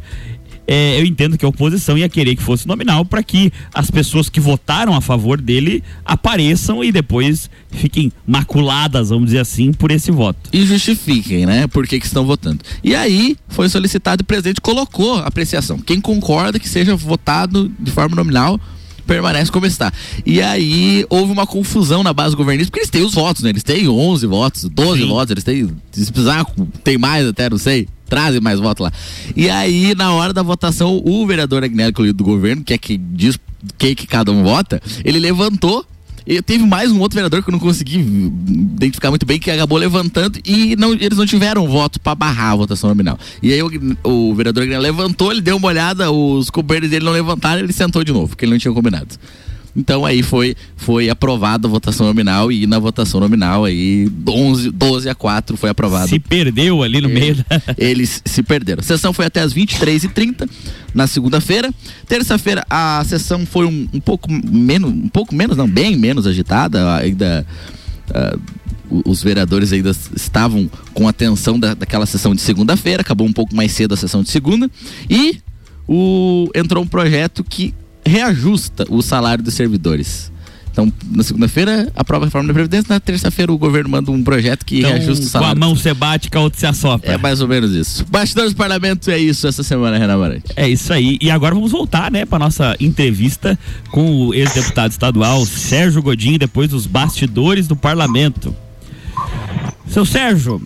[0.71, 4.29] é, eu entendo que a oposição ia querer que fosse nominal para que as pessoas
[4.29, 10.11] que votaram a favor dele apareçam e depois fiquem maculadas, vamos dizer assim, por esse
[10.11, 10.47] voto.
[10.53, 11.65] E justifiquem, né?
[11.65, 12.59] Por que, que estão votando.
[12.83, 15.79] E aí foi solicitado e o presidente colocou a apreciação.
[15.79, 18.61] Quem concorda que seja votado de forma nominal
[19.07, 19.91] permanece como está.
[20.23, 23.49] E aí houve uma confusão na base governista, porque eles têm os votos, né?
[23.49, 25.07] Eles têm 11 votos, 12 Sim.
[25.07, 26.45] votos, eles têm, se precisar,
[26.83, 28.91] tem mais até, não sei trazem mais votos lá.
[29.35, 33.37] E aí, na hora da votação, o vereador Agnello do governo, que é que diz
[33.77, 35.85] quem que cada um vota, ele levantou
[36.29, 39.79] E teve mais um outro vereador que eu não consegui identificar muito bem, que acabou
[39.79, 43.17] levantando e não, eles não tiveram voto para barrar a votação nominal.
[43.41, 43.69] E aí o,
[44.03, 48.11] o vereador levantou, ele deu uma olhada, os companheiros dele não levantaram, ele sentou de
[48.11, 49.07] novo, porque ele não tinha combinado.
[49.75, 55.09] Então aí foi, foi aprovada a votação nominal e na votação nominal aí 11, 12
[55.09, 56.09] a 4 foi aprovado.
[56.09, 57.35] Se perdeu ali no meio.
[57.35, 57.43] Da...
[57.77, 58.81] Eles se perderam.
[58.81, 60.49] A sessão foi até as 23h30
[60.93, 61.73] na segunda-feira.
[62.07, 66.95] Terça-feira a sessão foi um, um, pouco menos, um pouco menos, não, bem menos agitada.
[66.95, 67.45] Ainda.
[68.09, 68.59] Uh,
[69.05, 73.71] os vereadores ainda estavam com atenção da, daquela sessão de segunda-feira, acabou um pouco mais
[73.71, 74.67] cedo a sessão de segunda,
[75.07, 75.39] e
[75.87, 77.71] o, entrou um projeto que
[78.09, 80.31] reajusta o salário dos servidores.
[80.71, 84.65] Então, na segunda-feira, aprova a reforma da Previdência, na terça-feira o governo manda um projeto
[84.65, 85.59] que então, reajusta o salário.
[85.59, 87.11] Com a mão você bate, com a outra você assopra.
[87.11, 88.05] É mais ou menos isso.
[88.09, 90.45] Bastidores do Parlamento é isso essa semana, Renan Marante.
[90.55, 91.17] É isso aí.
[91.19, 93.59] E agora vamos voltar, né, para nossa entrevista
[93.91, 98.55] com o ex-deputado estadual Sérgio Godinho, depois dos bastidores do Parlamento.
[99.87, 100.61] Seu Sérgio,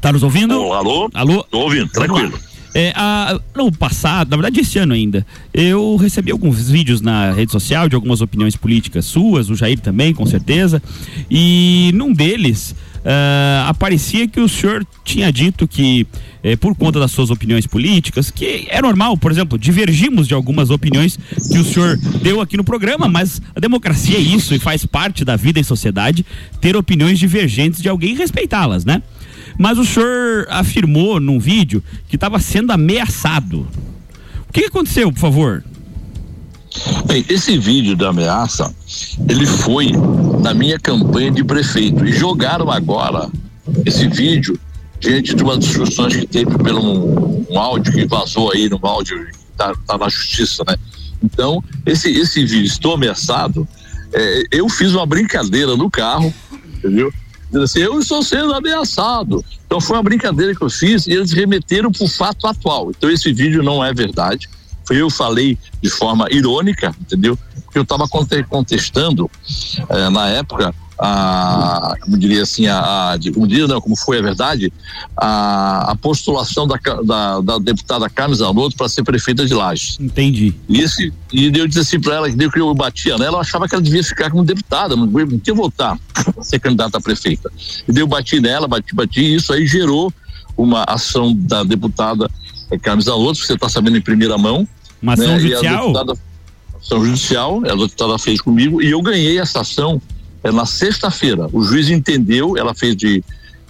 [0.00, 0.54] tá nos ouvindo?
[0.54, 1.10] Alô?
[1.12, 1.42] Alô?
[1.50, 2.38] Tô ouvindo, tranquilo.
[2.74, 7.50] É, a, no passado, na verdade esse ano ainda, eu recebi alguns vídeos na rede
[7.50, 10.82] social de algumas opiniões políticas suas, o Jair também, com certeza,
[11.30, 16.06] e num deles uh, aparecia que o senhor tinha dito que
[16.42, 20.70] eh, por conta das suas opiniões políticas, que é normal, por exemplo, divergimos de algumas
[20.70, 21.18] opiniões
[21.50, 25.24] que o senhor deu aqui no programa, mas a democracia é isso e faz parte
[25.24, 26.24] da vida em sociedade
[26.60, 29.02] ter opiniões divergentes de alguém e respeitá-las, né?
[29.58, 33.66] Mas o senhor afirmou num vídeo que estava sendo ameaçado.
[34.48, 35.64] O que, aconteceu, por favor?
[37.06, 38.72] Bem, esse vídeo da ameaça,
[39.28, 39.90] ele foi
[40.40, 43.28] na minha campanha de prefeito e jogaram agora
[43.84, 44.58] esse vídeo
[45.00, 49.26] diante de uma discussões que teve pelo um, um áudio que vazou aí, no áudio
[49.26, 50.76] que tá, tá, na justiça, né?
[51.22, 53.66] Então, esse, esse vídeo, estou ameaçado,
[54.12, 56.32] é, eu fiz uma brincadeira no carro,
[56.76, 57.12] entendeu?
[57.48, 59.44] Dizendo assim, eu estou sendo ameaçado.
[59.66, 62.90] Então foi uma brincadeira que eu fiz e eles remeteram para o fato atual.
[62.90, 64.48] Então esse vídeo não é verdade.
[64.90, 67.38] Eu falei de forma irônica, entendeu?
[67.64, 69.30] Porque eu estava contestando
[69.90, 74.72] eh, na época a, como diria assim, a, a como não, como foi a verdade,
[75.16, 79.96] a, a postulação da, da, da, deputada Carmen Zanotto para ser prefeita de Lages.
[80.00, 80.54] Entendi.
[80.68, 83.74] E, esse, e eu disse assim para ela, que eu batia nela, ela achava que
[83.74, 85.98] ela devia ficar como deputada, não, não tinha voltar
[86.36, 87.50] a ser candidata a prefeita.
[87.86, 90.12] E daí eu bati nela, bati, bati, e isso aí gerou
[90.56, 92.28] uma ação da deputada
[92.82, 94.66] Carmen Zanotto, você está sabendo em primeira mão.
[95.00, 95.38] Uma ação né?
[95.38, 95.92] judicial?
[96.80, 100.00] ação judicial, a deputada fez comigo, e eu ganhei essa ação
[100.42, 101.48] é na sexta-feira.
[101.52, 103.22] O juiz entendeu, ela fez de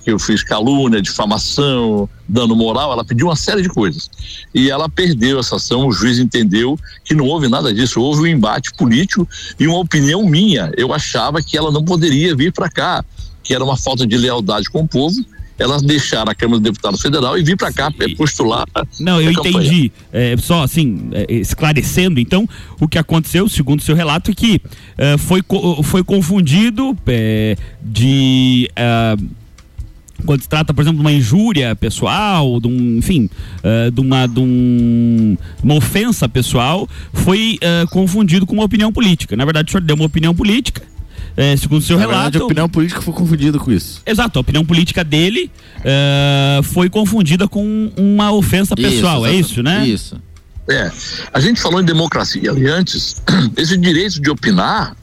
[0.04, 4.10] que eu fiz calúnia, difamação, dano moral, ela pediu uma série de coisas.
[4.54, 8.26] E ela perdeu essa ação, o juiz entendeu que não houve nada disso, houve um
[8.26, 9.28] embate político
[9.58, 10.72] e uma opinião minha.
[10.76, 13.04] Eu achava que ela não poderia vir para cá,
[13.42, 15.16] que era uma falta de lealdade com o povo
[15.58, 18.64] elas deixaram a Câmara dos Deputados Federal e vir para cá postular.
[19.00, 19.90] Não, eu entendi.
[20.12, 22.48] É, só assim, é, esclarecendo, então,
[22.80, 24.60] o que aconteceu, segundo o seu relato, é que
[24.96, 25.42] é, foi,
[25.82, 29.16] foi confundido é, de é,
[30.24, 34.26] quando se trata, por exemplo, de uma injúria pessoal, de um, enfim, uh, de, uma,
[34.26, 39.36] de um, uma ofensa pessoal, foi uh, confundido com uma opinião política.
[39.36, 40.82] Na verdade, o senhor deu uma opinião política
[41.38, 42.22] é, segundo o seu Na relato.
[42.22, 44.02] Verdade, a opinião política foi confundida com isso.
[44.04, 45.48] Exato, a opinião política dele
[45.78, 49.86] uh, foi confundida com uma ofensa pessoal, isso, é isso, né?
[49.86, 50.20] Isso.
[50.68, 50.90] É,
[51.32, 53.22] a gente falou em democracia ali antes,
[53.56, 54.96] esse direito de opinar,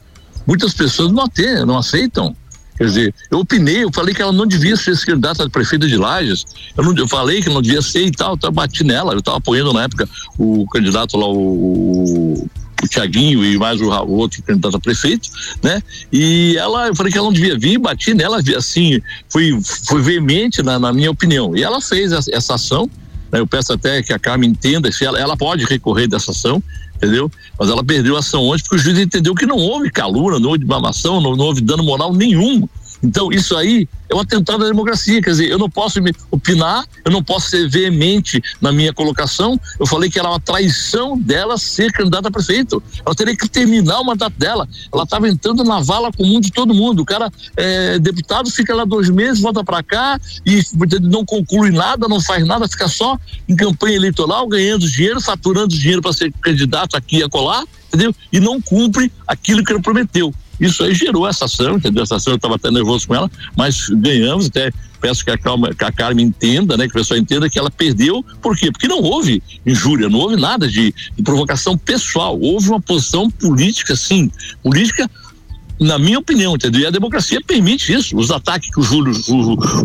[0.46, 2.36] muitas pessoas não têm, não aceitam.
[2.76, 5.96] Quer dizer, eu opinei, eu falei que ela não devia ser candidata a prefeita de
[5.96, 6.44] Lages.
[6.76, 9.14] Eu, não, eu falei que não devia ser e tal, eu bati nela.
[9.14, 10.06] Eu estava apoiando na época
[10.38, 12.46] o candidato lá, o,
[12.82, 15.30] o Tiaguinho e mais o, o, outro candidato a prefeito,
[15.62, 15.82] né?
[16.12, 20.62] E ela, eu falei que ela não devia vir, bati nela, assim, foi, foi veemente
[20.62, 21.56] na, na minha opinião.
[21.56, 22.88] E ela fez essa, essa ação,
[23.32, 23.40] né?
[23.40, 26.62] Eu peço até que a Carmen entenda, se ela, ela pode recorrer dessa ação,
[26.96, 27.30] entendeu?
[27.58, 30.50] Mas ela perdeu a ação ontem porque o juiz entendeu que não houve calúnia, não
[30.50, 32.68] houve difamação, não, não houve dano moral nenhum
[33.06, 35.22] então, isso aí é um atentado à democracia.
[35.22, 39.58] Quer dizer, eu não posso me opinar, eu não posso ser veemente na minha colocação.
[39.78, 42.82] Eu falei que era uma traição dela ser candidata a prefeito.
[43.04, 44.68] Ela teria que terminar o mandato dela.
[44.92, 47.02] Ela estava entrando na vala comum de todo mundo.
[47.02, 50.62] O cara é deputado, fica lá dois meses, volta para cá e
[51.00, 53.16] não conclui nada, não faz nada, fica só
[53.48, 58.12] em campanha eleitoral, ganhando dinheiro, faturando dinheiro para ser candidato aqui e acolá, entendeu?
[58.32, 60.34] E não cumpre aquilo que ele prometeu.
[60.60, 62.02] Isso aí gerou essa ação, entendeu?
[62.02, 65.74] Essa ação eu estava até nervoso com ela, mas ganhamos, até peço que a, calma,
[65.74, 66.84] que a Carmen entenda, né?
[66.84, 68.72] Que o pessoal entenda que ela perdeu, por quê?
[68.72, 73.94] Porque não houve injúria, não houve nada de, de provocação pessoal, houve uma posição política,
[73.94, 74.30] sim,
[74.62, 75.08] política
[75.78, 76.80] na minha opinião, entendeu?
[76.82, 78.16] E a democracia permite isso.
[78.16, 79.34] Os ataques que o Júlio, o,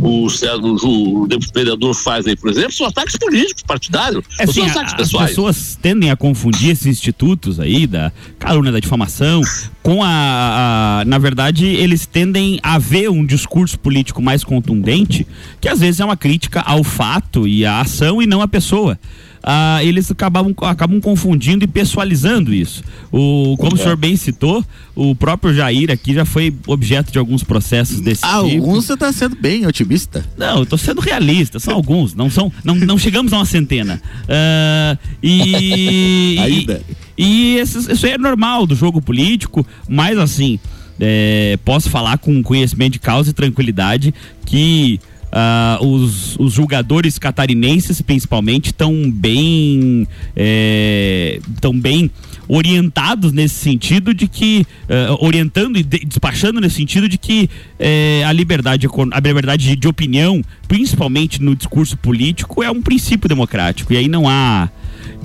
[0.08, 4.23] o, o, o vereador faz aí, por exemplo, são ataques políticos, partidários.
[4.39, 5.29] É, são ataques as pessoais.
[5.29, 9.42] pessoas tendem a confundir esses institutos aí da calúnia da difamação
[9.83, 15.25] com a, a- na verdade eles tendem a ver um discurso político mais contundente
[15.60, 18.98] que às vezes é uma crítica ao fato e à ação e não à pessoa
[19.44, 22.83] Ah, eles acabam, acabam confundindo e pessoalizando isso.
[23.12, 24.63] O, como o senhor bem citou,
[24.96, 28.33] o próprio Jair aqui já foi objeto de alguns processos desse tipo.
[28.33, 30.23] Alguns você tá sendo bem otimista.
[30.37, 34.00] Não, eu tô sendo realista, são alguns, não são, não, não chegamos a uma centena.
[34.29, 36.81] Ah, e Ainda.
[37.17, 40.60] e, e isso, isso aí é normal do jogo político, mas assim,
[41.00, 44.13] é, posso falar com conhecimento de causa e tranquilidade
[44.46, 45.00] que
[45.32, 52.12] ah, os, os julgadores catarinenses, principalmente, estão bem, é, tão bem
[52.48, 58.23] orientados nesse sentido de que ah, orientando e de- despachando nesse sentido de que eh,
[58.25, 63.94] a liberdade a liberdade de, de opinião principalmente no discurso político é um princípio democrático.
[63.94, 64.69] E aí não há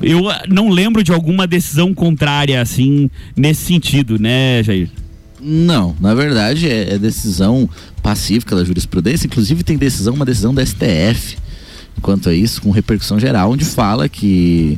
[0.02, 4.90] eu não lembro de alguma decisão contrária assim nesse sentido né Jair
[5.48, 7.70] Não, na verdade é, é decisão
[8.02, 11.36] pacífica da jurisprudência, inclusive tem decisão, uma decisão da STF
[12.02, 14.76] quanto a isso, com repercussão geral, onde fala que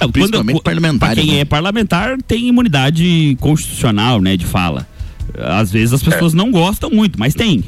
[0.00, 1.14] Não, principalmente quando- parlamentares.
[1.16, 1.40] Pra quem né?
[1.40, 4.86] é parlamentar tem imunidade constitucional, né, de fala.
[5.38, 7.62] Às vezes as pessoas não gostam muito, mas tem.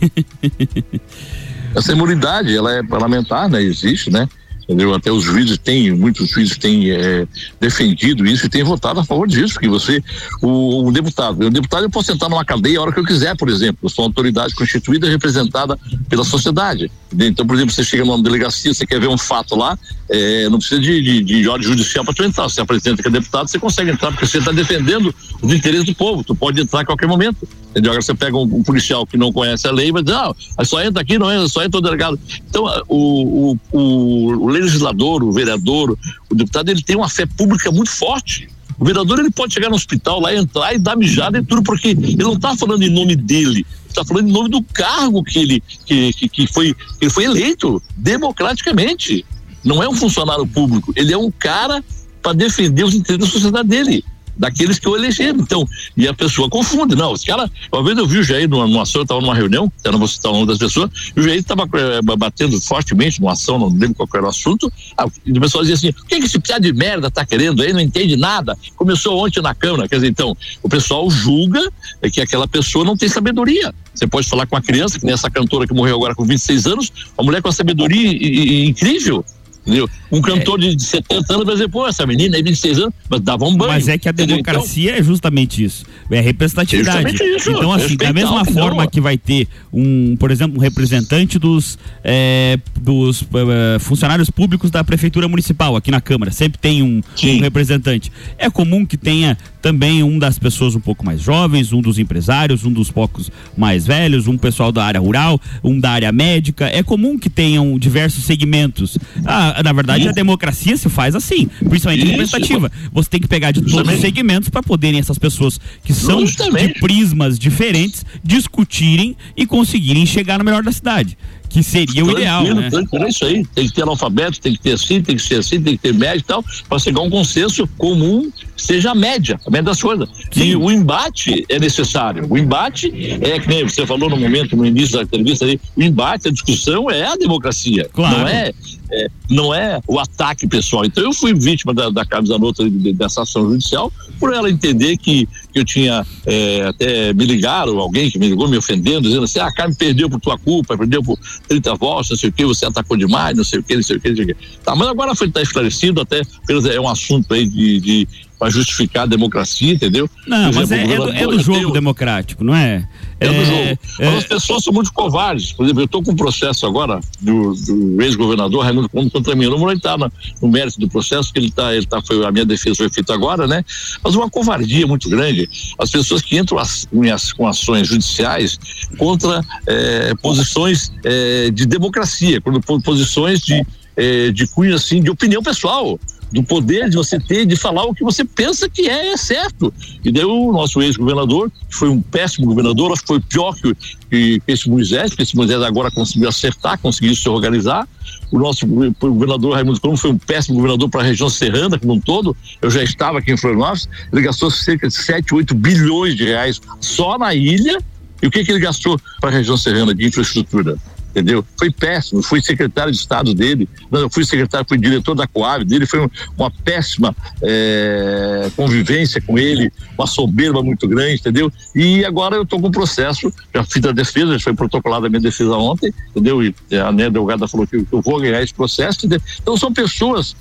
[1.76, 3.62] Essa imunidade, ela é parlamentar, né?
[3.62, 4.28] Existe, né?
[4.70, 4.94] Entendeu?
[4.94, 7.26] Até os juízes têm, muitos juízes têm eh,
[7.60, 10.00] defendido isso e têm votado a favor disso, porque você,
[10.40, 13.36] o, o deputado, o deputado eu posso entrar numa cadeia a hora que eu quiser,
[13.36, 15.76] por exemplo, eu sou uma autoridade constituída e representada
[16.08, 16.88] pela sociedade.
[17.12, 19.76] Então, por exemplo, você chega numa delegacia, você quer ver um fato lá,
[20.08, 23.10] eh, não precisa de, de, de ordem judicial para tu entrar, você apresenta que é
[23.10, 25.12] deputado, você consegue entrar, porque você está defendendo
[25.42, 27.48] os interesses do povo, tu pode entrar a qualquer momento.
[27.70, 27.92] Entendeu?
[27.92, 30.34] Agora você pega um, um policial que não conhece a lei e vai dizer, ah,
[30.64, 32.18] só entra aqui, não entra, só entra o delegado.
[32.48, 35.96] Então, o, o, o legislador, o vereador,
[36.28, 38.48] o deputado, ele tem uma fé pública muito forte.
[38.78, 41.88] O vereador ele pode chegar no hospital lá, entrar e dar mijada e tudo, porque
[41.88, 45.62] ele não está falando em nome dele, está falando em nome do cargo que ele,
[45.84, 49.24] que, que, que foi, ele foi eleito democraticamente.
[49.62, 51.84] Não é um funcionário público, ele é um cara
[52.22, 54.02] para defender os interesses da sociedade dele
[54.40, 55.40] daqueles que o elegeram.
[55.40, 56.96] Então, e a pessoa confunde.
[56.96, 57.50] Não, os caras.
[57.70, 59.98] Uma vez eu vi o Jair numa, numa ação, eu estava numa reunião, eu não
[59.98, 61.68] vou citar o nome das pessoas, e o Jair estava
[62.16, 64.72] batendo fortemente numa ação, não lembro qual era o assunto.
[64.96, 67.62] Ah, e o pessoal dizia assim: o que, que esse piada de merda está querendo
[67.62, 67.72] aí?
[67.72, 68.56] Não entende nada.
[68.76, 69.86] Começou ontem na Câmara.
[69.86, 71.70] Quer dizer, então, o pessoal julga
[72.12, 73.74] que aquela pessoa não tem sabedoria.
[73.94, 76.66] Você pode falar com uma criança, que nem essa cantora que morreu agora com 26
[76.66, 79.24] anos, uma mulher com uma sabedoria incrível.
[79.66, 79.88] Entendeu?
[80.10, 83.20] Um cantor de de 70 anos vai dizer, pô, essa menina aí, 26 anos, mas
[83.20, 83.72] dava um banho.
[83.72, 84.10] Mas é que a?
[84.10, 85.84] Então, democracia é justamente isso.
[86.10, 87.10] É representatividade.
[87.10, 91.38] Justamente isso, Então, assim, da mesma forma que vai ter um, por exemplo, um representante
[91.38, 97.00] dos, eh, dos eh, funcionários públicos da prefeitura municipal aqui na Câmara, sempre tem um,
[97.22, 98.10] um representante.
[98.38, 102.64] É comum que tenha também um das pessoas um pouco mais jovens, um dos empresários,
[102.64, 106.66] um dos poucos mais velhos, um pessoal da área rural, um da área médica.
[106.66, 108.98] É comum que tenham diversos segmentos.
[109.24, 112.70] Ah, na verdade, a democracia se faz assim, principalmente representativa.
[112.92, 116.74] Você tem que pegar de todos os segmentos para poderem essas pessoas que são de
[116.80, 121.16] prismas diferentes discutirem e conseguirem chegar no melhor da cidade,
[121.50, 122.70] que seria o ideal, né?
[122.92, 123.44] é isso aí.
[123.54, 125.92] Tem que ter analfabeto, tem que ter assim, tem que ser assim, tem que ter
[125.92, 129.82] média e tal, para chegar a um consenso comum, seja a média, a média das
[129.82, 130.08] coisas.
[130.34, 132.24] E o embate é necessário.
[132.30, 132.86] O embate
[133.20, 136.30] é, que nem você falou no momento, no início da entrevista ali, o embate, a
[136.30, 137.90] discussão é a democracia.
[137.92, 138.18] Claro.
[138.18, 138.52] Não é,
[138.92, 140.84] é, não é o ataque pessoal.
[140.84, 145.26] Então eu fui vítima da, da Zanotto de- dessa ação judicial por ela entender que,
[145.52, 149.38] que eu tinha é, até me ligaram, alguém que me ligou me ofendendo, dizendo assim,
[149.38, 151.18] ah, a Carmen perdeu por tua culpa, perdeu por
[151.48, 153.96] 30 votos, não sei o que, você atacou demais, não sei o que, não sei
[153.96, 154.36] o que, não sei o que.
[154.64, 158.48] Tá, mas agora foi tá esclarecido, até apenas é um assunto aí de, de para
[158.50, 160.08] justificar a democracia, entendeu?
[160.26, 162.88] Não, Por mas é, exemplo, é do, é do jogo tem- democrático, não é?
[163.20, 163.58] É do jogo.
[163.58, 165.52] é- Mas as pessoas são muito covardes.
[165.52, 169.44] Por exemplo, eu estou com um processo agora do, do ex-governador Raimundo Conde contra mim.
[169.44, 170.10] Eu não vou entrar na-
[170.40, 173.12] no mérito do processo, que ele está, ele tá, foi, a minha defesa foi feita
[173.14, 173.64] agora, né?
[174.02, 175.48] Mas uma covardia muito grande.
[175.78, 176.88] As pessoas que entram as-
[177.36, 178.58] com ações judiciais
[178.98, 183.64] contra eh, posições eh, de democracia, po- posições de,
[183.96, 185.98] eh, de cunho assim, de opinião pessoal.
[186.32, 189.72] Do poder de você ter de falar o que você pensa que é, é certo.
[190.04, 193.74] E daí o nosso ex-governador, que foi um péssimo governador, acho que foi pior que,
[194.08, 197.88] que esse Moisés, porque esse Moisés agora conseguiu acertar, conseguiu se organizar.
[198.30, 202.00] O nosso governador Raimundo Colombo foi um péssimo governador para a região serrana como um
[202.00, 202.36] todo.
[202.62, 206.60] Eu já estava aqui em Florianópolis, ele gastou cerca de 7, 8 bilhões de reais
[206.80, 207.78] só na ilha.
[208.22, 210.76] E o que, que ele gastou para a região serrana de infraestrutura?
[211.10, 211.44] Entendeu?
[211.58, 215.64] Foi péssimo, fui secretário de Estado dele, não, eu fui secretário, fui diretor da Coab
[215.64, 216.08] dele, foi
[216.38, 221.52] uma péssima é, convivência com ele, uma soberba muito grande, entendeu?
[221.74, 225.10] E agora eu estou com um processo, já fiz a defesa, já foi protocolada a
[225.10, 226.42] minha defesa ontem, entendeu?
[226.42, 229.20] E a né, advogada falou que eu vou ganhar esse processo, entendeu?
[229.40, 230.36] Então são pessoas,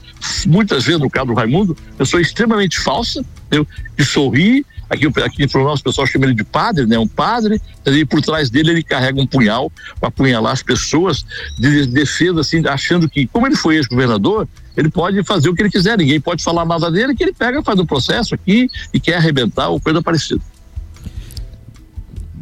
[0.45, 3.67] muitas vezes no caso do Raimundo, pessoa extremamente falsa, entendeu?
[3.97, 6.97] Que sorri, Aqui, aqui em Florianópolis o pessoal chama ele de padre, né?
[6.97, 11.25] Um padre, e por trás dele ele carrega um punhal para apunhalar as pessoas
[11.57, 15.69] de defesa, assim, achando que, como ele foi ex-governador, ele pode fazer o que ele
[15.69, 18.99] quiser, ninguém pode falar nada dele, que ele pega, faz o um processo aqui e
[18.99, 20.41] quer arrebentar ou coisa parecida.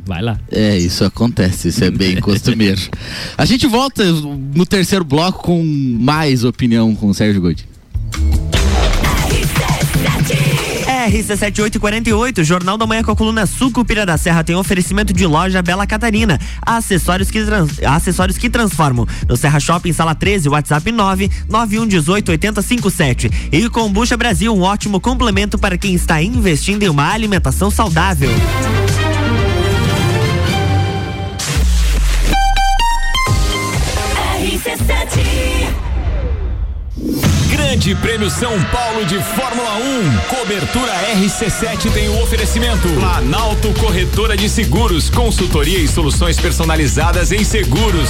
[0.06, 0.40] Vai lá.
[0.50, 2.80] É, isso acontece, isso é bem costumeiro.
[3.38, 7.68] A gente volta no terceiro bloco com mais opinião com o Sérgio Godinho.
[11.10, 15.88] RC7848, Jornal da Manhã com a coluna Sucupira da Serra tem oferecimento de loja Bela
[15.88, 16.40] Catarina.
[16.62, 19.08] Acessórios que, trans, acessórios que transformam.
[19.28, 23.32] No Serra Shopping, sala 13, WhatsApp 9 9118 8057.
[23.52, 28.30] E Combucha Brasil, um ótimo complemento para quem está investindo em uma alimentação saudável.
[37.88, 40.36] Grande Prêmio São Paulo de Fórmula 1.
[40.36, 42.86] Cobertura RC7 tem o oferecimento.
[43.00, 48.10] Planalto Corretora de Seguros, consultoria e soluções personalizadas em seguros.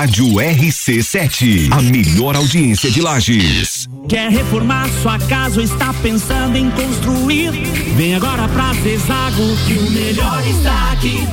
[0.00, 3.86] Rádio RC7, a melhor audiência de Lages.
[4.08, 7.50] Quer reformar sua casa ou está pensando em construir?
[7.96, 11.28] Vem agora pra Zezago que o melhor está aqui.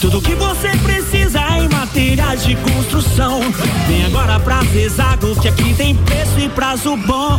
[0.00, 3.40] Tudo que você precisa em materiais de construção.
[3.88, 7.36] Vem agora pra Zezago que aqui tem preço e prazo bom.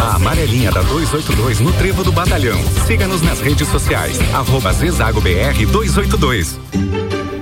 [0.00, 2.58] A amarelinha da 282 no Trevo do Batalhão.
[2.86, 4.18] Siga-nos nas redes sociais.
[4.32, 6.58] Arroba Zezago BR 282.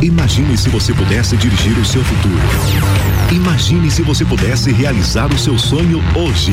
[0.00, 2.38] Imagine se você pudesse dirigir o seu futuro.
[3.32, 6.52] Imagine se você pudesse realizar o seu sonho hoje.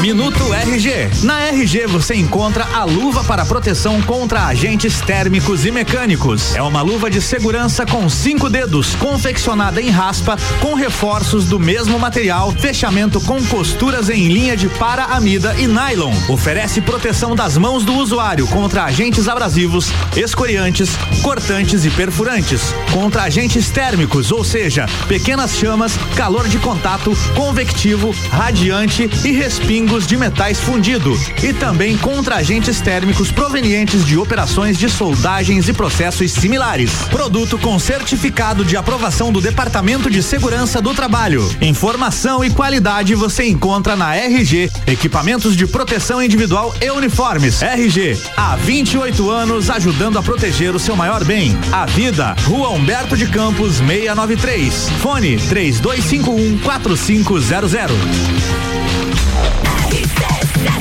[0.00, 1.24] Minuto RG.
[1.24, 6.54] Na RG você encontra a luva para proteção contra agentes térmicos e mecânicos.
[6.54, 11.98] É uma luva de segurança com cinco dedos, confeccionada em raspa, com reforços do mesmo
[11.98, 16.14] material, fechamento com costuras em linha de para-amida e nylon.
[16.28, 20.90] Oferece proteção das mãos do usuário contra agentes abrasivos, escoriantes,
[21.22, 29.10] cortantes e perfurantes, contra agentes térmicos, ou seja, pequenas chamas, calor de contato, convectivo, radiante
[29.24, 35.68] e respingos de metais fundido e também contra agentes térmicos provenientes de operações de soldagens
[35.68, 36.90] e processos similares.
[37.10, 39.65] Produto com certificado de aprovação do Departamento
[40.10, 41.48] de Segurança do Trabalho.
[41.60, 47.62] Informação e qualidade você encontra na RG, equipamentos de proteção individual e uniformes.
[47.62, 52.36] RG, há 28 anos ajudando a proteger o seu maior bem, a vida.
[52.44, 54.88] Rua Humberto de Campos 693.
[55.00, 58.56] Fone 3251 4500.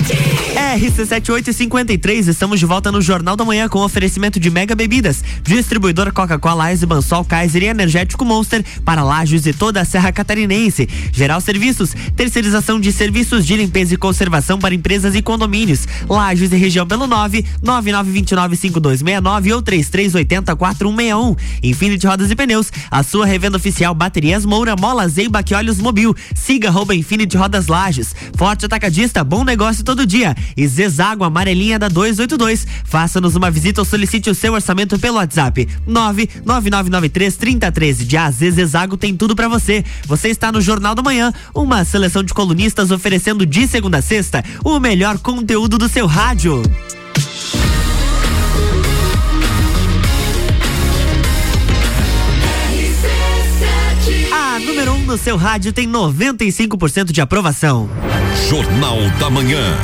[0.06, 6.72] RC7853, estamos de volta no Jornal da Manhã com oferecimento de Mega Bebidas, distribuidor Coca-Cola,
[6.72, 10.88] Ice, Bansol, Kaiser e Energético Monster para Lages e toda a Serra Catarinense.
[11.12, 15.88] Geral Serviços, terceirização de serviços de limpeza e conservação para empresas e condomínios.
[16.08, 21.38] Lages e região pelo 9 99295269 ou 33804161.
[21.64, 26.16] Infinity Rodas e Pneus, a sua revenda oficial Baterias Moura, Mola, Zeiba, que Olhos Mobil.
[26.36, 28.16] Siga arroba Infinity Rodas Lages.
[28.36, 30.36] Forte Atacadista, bom negócio todo dia.
[30.58, 32.66] E Zezago Amarelinha da 282.
[32.84, 38.06] Faça-nos uma visita ou solicite o seu orçamento pelo WhatsApp 99993 3013.
[38.06, 39.86] De AZ Zezago tem tudo para você.
[40.08, 44.44] Você está no Jornal da Manhã, uma seleção de colunistas oferecendo de segunda a sexta
[44.64, 46.62] o melhor conteúdo do seu rádio.
[54.32, 57.90] A número 1 um no seu rádio tem 95% de aprovação.
[58.50, 59.76] Jornal da Manhã.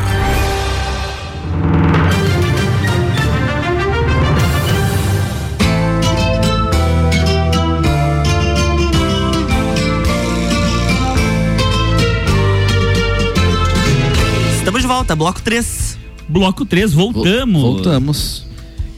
[14.58, 15.98] Estamos de volta, bloco 3.
[16.30, 17.62] Bloco 3, voltamos.
[17.62, 18.46] Voltamos.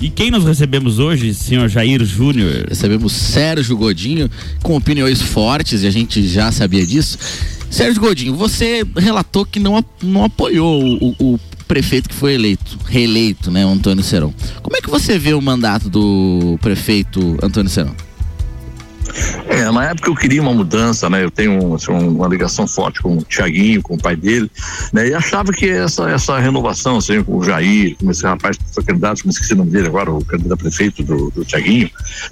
[0.02, 2.66] E quem nós recebemos hoje, senhor Jair Júnior?
[2.68, 4.30] Recebemos Sérgio Godinho
[4.62, 7.18] com opiniões fortes e a gente já sabia disso.
[7.74, 13.50] Sérgio Godinho, você relatou que não, não apoiou o, o prefeito que foi eleito, reeleito,
[13.50, 14.32] né, Antônio Serão.
[14.62, 17.96] Como é que você vê o mandato do prefeito Antônio Serão?
[19.48, 21.24] É, na época eu queria uma mudança, né?
[21.24, 24.52] Eu tenho assim, uma ligação forte com o Tiaguinho, com o pai dele,
[24.92, 25.10] né?
[25.10, 28.84] E achava que essa, essa renovação, assim, com o Jair, com esse rapaz que foi
[28.84, 31.90] candidato, me esqueci o nome dele agora, o candidato a prefeito do, do Tiaguinho,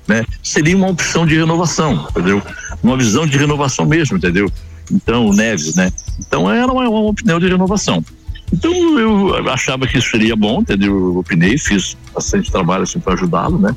[0.08, 0.24] né?
[0.44, 2.42] Seria uma opção de renovação, entendeu?
[2.84, 4.52] Uma visão de renovação mesmo, entendeu?
[4.92, 5.92] Então, o Neves, né?
[6.20, 8.04] Então era uma, uma opinião de renovação.
[8.54, 10.94] Então eu achava que isso seria bom, entendeu?
[10.94, 13.76] Eu opinei, fiz bastante trabalho assim para ajudá-lo, né?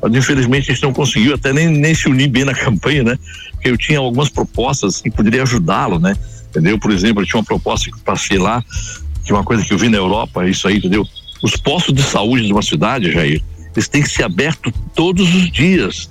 [0.00, 3.18] Mas infelizmente a gente não conseguiu até nem, nem se unir bem na campanha, né?
[3.52, 6.16] Porque eu tinha algumas propostas que poderia ajudá-lo, né?
[6.50, 6.78] Entendeu?
[6.78, 8.62] Por exemplo, eu tinha uma proposta que passei lá,
[9.24, 11.06] que é uma coisa que eu vi na Europa, é isso aí, entendeu?
[11.42, 13.42] Os postos de saúde de uma cidade, Jair,
[13.74, 16.08] eles têm que ser abertos todos os dias.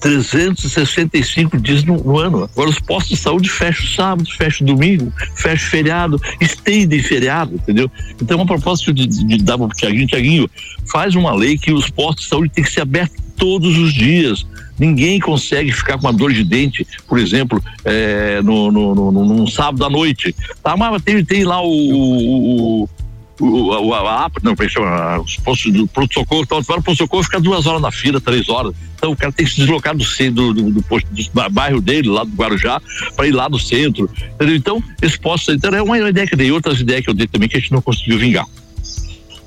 [0.00, 2.44] 365 dias no, no, ano.
[2.44, 7.90] Agora os postos de saúde fecham sábado, fecham domingo, fecham feriado, estendem feriado, entendeu?
[8.20, 10.50] Então uma proposta de, de, de dar para o Tiaguinho, Tiaguinho,
[10.86, 14.46] faz uma lei que os postos de saúde têm que ser abertos todos os dias.
[14.78, 19.46] Ninguém consegue ficar com uma dor de dente, por exemplo, é, no, no, no, num
[19.46, 20.34] sábado à noite.
[20.62, 22.88] Tá, mas tem, tem lá o, o, o,
[23.38, 27.90] a, a, não, os postos do pronto-socorro, então, para o pronto-socorro ficar duas horas na
[27.90, 28.74] fila, três horas.
[28.96, 32.08] Então o cara tem que se deslocar do centro, do, do, posto, do bairro dele,
[32.08, 32.80] lá do Guarujá,
[33.14, 34.10] para ir lá no centro.
[34.34, 34.56] Entendeu?
[34.56, 37.26] Então, esse posto então, é uma ideia que eu dei, outras ideias que eu dei
[37.26, 38.46] também que a gente não conseguiu vingar.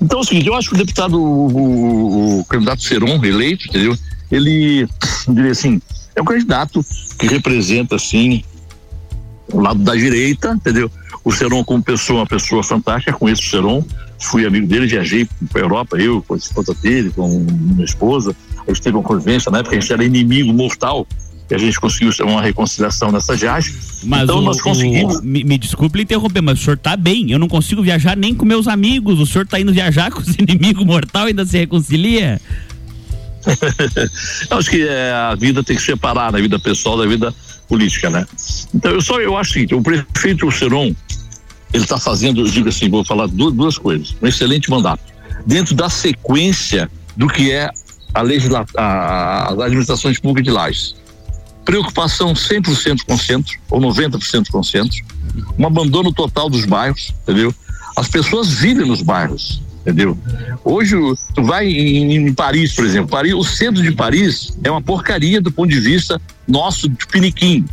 [0.02, 3.98] Então é o seguinte, eu acho que o deputado, o, o candidato Seron, eleito, entendeu?
[4.32, 4.88] Ele,
[5.28, 5.82] diria assim,
[6.16, 6.86] é um candidato
[7.18, 8.44] que representa, assim,
[9.52, 10.90] o lado da direita, entendeu?
[11.24, 13.86] O Seron como pessoa, uma pessoa fantástica, conheço o Seron,
[14.20, 18.36] fui amigo dele, viajei para a Europa, eu, com a esposa dele, com minha esposa,
[18.68, 21.06] a gente teve uma convivência, na época a gente era inimigo mortal,
[21.50, 23.74] e a gente conseguiu uma reconciliação nessa viagem.
[24.04, 25.18] Mas então o, nós conseguimos.
[25.18, 27.32] o- me, me desculpe interromper, mas o senhor tá bem.
[27.32, 29.20] Eu não consigo viajar nem com meus amigos.
[29.20, 32.40] O senhor tá indo viajar com os inimigos mortal e ainda se reconcilia?
[34.52, 36.38] Eu acho que é, a vida tem que separar, né?
[36.38, 37.34] a vida pessoal da vida
[37.68, 38.28] política, né?
[38.74, 40.94] Então eu só eu acho que o prefeito Seron
[41.74, 45.02] ele está fazendo, eu digo assim, vou falar duas, duas coisas, um excelente mandato
[45.46, 47.70] dentro da sequência do que é
[48.14, 50.96] a legisla, a, as administrações públicas de lajes.
[51.66, 54.98] Preocupação 100% com o centro, ou 90% com o centro,
[55.58, 57.54] um abandono total dos bairros, entendeu?
[57.96, 60.18] As pessoas vivem nos bairros, entendeu?
[60.64, 60.96] Hoje,
[61.36, 65.42] tu vai em, em, Paris, por exemplo, Paris, o centro de Paris é uma porcaria
[65.42, 67.66] do ponto de vista nosso de Piniquim.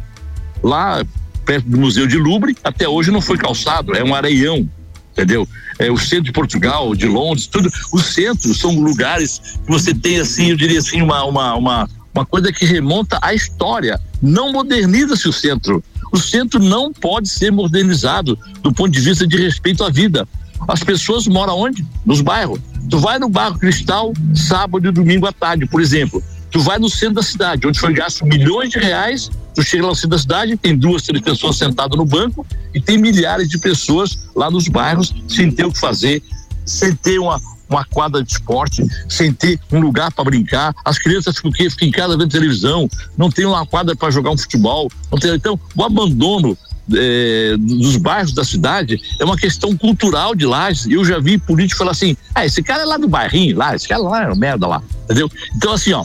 [0.62, 1.05] Lá,
[1.47, 4.68] perto do Museu de Louvre, até hoje não foi calçado, é um areião,
[5.12, 5.49] entendeu?
[5.78, 7.70] É, o centro de Portugal, de Londres, tudo.
[7.92, 12.26] Os centros são lugares que você tem, assim, eu diria assim, uma, uma, uma, uma
[12.26, 14.01] coisa que remonta à história.
[14.20, 15.82] Não moderniza-se o centro.
[16.12, 20.26] O centro não pode ser modernizado do ponto de vista de respeito à vida.
[20.66, 21.86] As pessoas moram onde?
[22.05, 22.59] Nos bairros.
[22.88, 26.22] Tu vai no bairro Cristal sábado e domingo à tarde, por exemplo.
[26.51, 29.30] Tu vai no centro da cidade, onde foi gasto milhões de reais.
[29.57, 32.80] Tu chega lá no centro da cidade, tem duas, três pessoas sentadas no banco e
[32.80, 36.22] tem milhares de pessoas lá nos bairros sem ter o que fazer,
[36.66, 40.74] sem ter uma, uma quadra de esporte, sem ter um lugar para brincar.
[40.84, 42.86] As crianças ficam, ficam em casa vendo televisão,
[43.16, 44.90] não tem uma quadra para jogar um futebol.
[45.20, 46.57] Tem, então, o abandono
[46.94, 50.86] é, dos bairros da cidade é uma questão cultural de Lages.
[50.86, 53.88] Eu já vi político falar assim: ah, esse cara é lá do bairrinho, lá, esse
[53.88, 55.30] cara lá é uma merda lá, entendeu?
[55.57, 56.04] Então, assim, ó,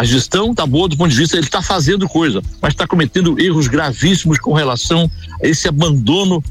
[0.00, 3.38] a gestão está boa do ponto de vista, ele está fazendo coisa, mas está cometendo
[3.38, 5.10] erros gravíssimos com relação
[5.44, 6.42] a esse abandono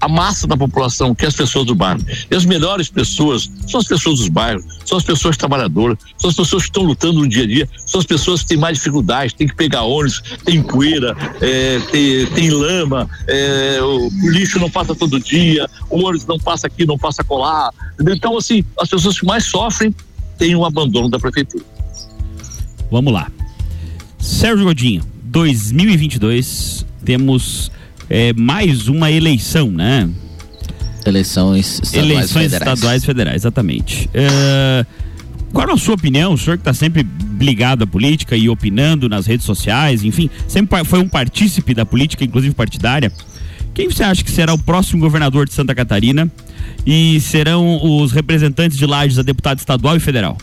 [0.00, 2.00] a massa da população, que é as pessoas do bairro.
[2.30, 6.36] E as melhores pessoas são as pessoas dos bairros, são as pessoas trabalhadoras, são as
[6.36, 9.34] pessoas que estão lutando no dia a dia, são as pessoas que têm mais dificuldades,
[9.34, 14.94] tem que pegar ônibus, tem poeira, é, tem, tem, lama, é, o, lixo não passa
[14.94, 17.70] todo dia, o ônibus não passa aqui, não passa colar.
[18.00, 19.94] Então, assim, as pessoas que mais sofrem
[20.38, 21.75] têm o um abandono da prefeitura.
[22.90, 23.30] Vamos lá.
[24.18, 27.70] Sérgio Godinho, 2022, temos
[28.08, 30.08] é, mais uma eleição, né?
[31.04, 32.74] Eleições estaduais Eleições federais.
[32.74, 34.10] estaduais federais, exatamente.
[34.12, 34.84] É,
[35.52, 36.32] qual a sua opinião?
[36.32, 37.06] O senhor que está sempre
[37.38, 42.24] ligado à política e opinando nas redes sociais, enfim, sempre foi um partícipe da política,
[42.24, 43.12] inclusive partidária.
[43.72, 46.30] Quem você acha que será o próximo governador de Santa Catarina
[46.84, 50.36] e serão os representantes de Lages a deputado estadual e federal?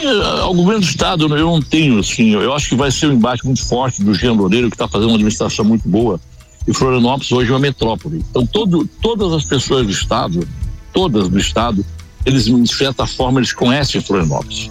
[0.00, 3.14] É, ao governo do estado eu não tenho, assim, eu acho que vai ser um
[3.14, 6.20] embate muito forte do Jean Loureiro, que está fazendo uma administração muito boa,
[6.66, 8.24] e Florianópolis hoje é uma metrópole.
[8.30, 10.46] Então todo, todas as pessoas do estado,
[10.92, 11.84] todas do estado,
[12.24, 14.70] eles de certa forma eles conhecem Florianópolis.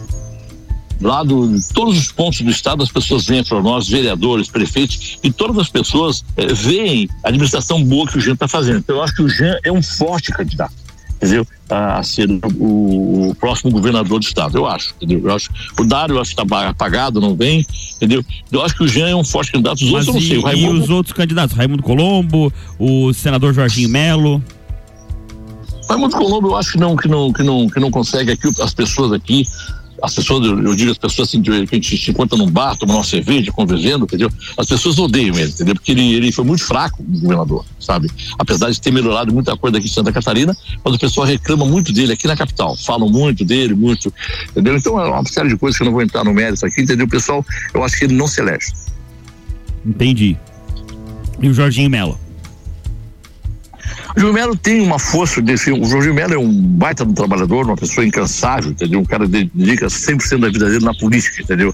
[1.02, 5.32] Lá do, todos os pontos do estado as pessoas vêm para nós, vereadores, prefeitos, e
[5.32, 8.80] todas as pessoas é, veem a administração boa que o Jean está fazendo.
[8.80, 10.87] Então eu acho que o Jean é um forte candidato
[11.18, 11.46] entendeu?
[11.70, 15.28] A, ser o, o, próximo governador do estado, eu acho, entendeu?
[15.28, 17.66] Eu acho, o Dário eu acho que está apagado, não vem,
[17.96, 18.24] entendeu?
[18.52, 20.36] Eu acho que o Jean é um forte candidato, os Mas outros e, eu não
[20.36, 20.38] sei.
[20.38, 20.78] O Raimundo...
[20.78, 24.42] E os outros candidatos, Raimundo Colombo, o senador Jorginho Melo.
[25.90, 28.74] Raimundo Colombo eu acho que não, que não, que não, que não consegue aqui, as
[28.74, 29.46] pessoas aqui
[30.02, 33.04] as pessoas, eu digo as pessoas assim, a gente se encontra num bar, tomando uma
[33.04, 34.30] cerveja, conversando, entendeu?
[34.58, 35.76] As pessoas odeiam ele, entendeu?
[35.76, 38.10] Porque ele, ele foi muito fraco como governador, sabe?
[38.38, 41.92] Apesar de ter melhorado muita coisa aqui em Santa Catarina, mas o pessoal reclama muito
[41.92, 44.14] dele aqui na capital, falam muito dele, muito,
[44.52, 44.78] entendeu?
[44.78, 47.08] Então é uma série de coisas que eu não vou entrar no mérito aqui, entendeu?
[47.08, 48.72] Pessoal, eu acho que ele não se elege.
[49.86, 50.38] Entendi.
[51.42, 52.27] E o Jorginho Mello?
[54.18, 55.72] O Jorge Melo tem uma força desse.
[55.72, 59.00] O Jorge Melo é um baita do trabalhador, uma pessoa incansável, entendeu?
[59.00, 61.72] Um cara que dedica 100% da vida dele na política, entendeu?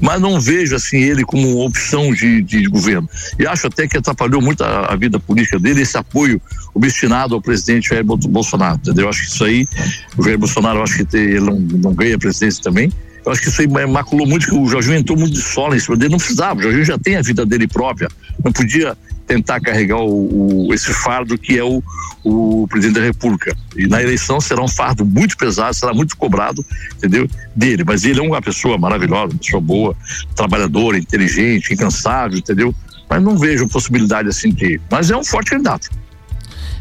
[0.00, 3.06] Mas não vejo assim ele como opção de, de governo.
[3.38, 6.40] E acho até que atrapalhou muito a, a vida política dele esse apoio
[6.72, 9.06] obstinado ao presidente Jair Bolsonaro, entendeu?
[9.06, 9.68] Acho que isso aí,
[10.16, 12.90] o Jair Bolsonaro, acho que ele não, não ganha a presidência também.
[13.26, 15.80] Eu acho que isso aí maculou muito, que o Jorginho entrou muito de sola em
[15.80, 18.08] cima dele, não precisava, o Jorginho já tem a vida dele própria,
[18.42, 21.82] não podia tentar carregar o, o, esse fardo que é o,
[22.22, 23.56] o presidente da República.
[23.76, 26.64] E na eleição será um fardo muito pesado, será muito cobrado,
[26.96, 27.28] entendeu?
[27.54, 27.84] Dele.
[27.84, 29.96] Mas ele é uma pessoa maravilhosa, uma pessoa boa,
[30.34, 32.74] trabalhadora, inteligente, incansável, entendeu?
[33.08, 34.80] Mas não vejo possibilidade assim de.
[34.90, 35.88] Mas é um forte candidato.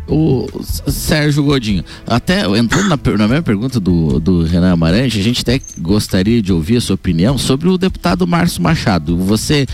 [0.06, 0.48] O
[0.92, 6.42] Sérgio Godinho, até entrando na, na pergunta do, do Renan Amarante, a gente até gostaria
[6.42, 9.18] de ouvir a sua opinião sobre o deputado Márcio Machado.
[9.18, 9.66] Você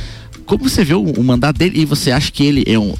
[0.49, 2.91] como você vê o, o mandato dele e você acha que ele é um.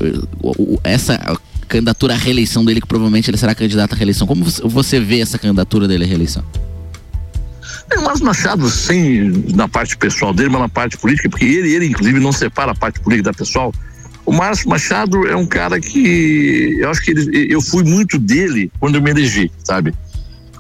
[0.84, 1.20] Essa
[1.68, 4.28] candidatura à reeleição dele, que provavelmente ele será candidato à reeleição.
[4.28, 6.46] Como você vê essa candidatura dele à reeleição?
[7.92, 11.88] É, mas Machado, sem na parte pessoal dele, mas na parte política, porque ele, ele
[11.88, 13.74] inclusive não separa a parte política da pessoal.
[14.28, 18.72] O Márcio Machado é um cara que eu acho que ele, eu fui muito dele
[18.80, 19.92] quando eu me elegi, sabe?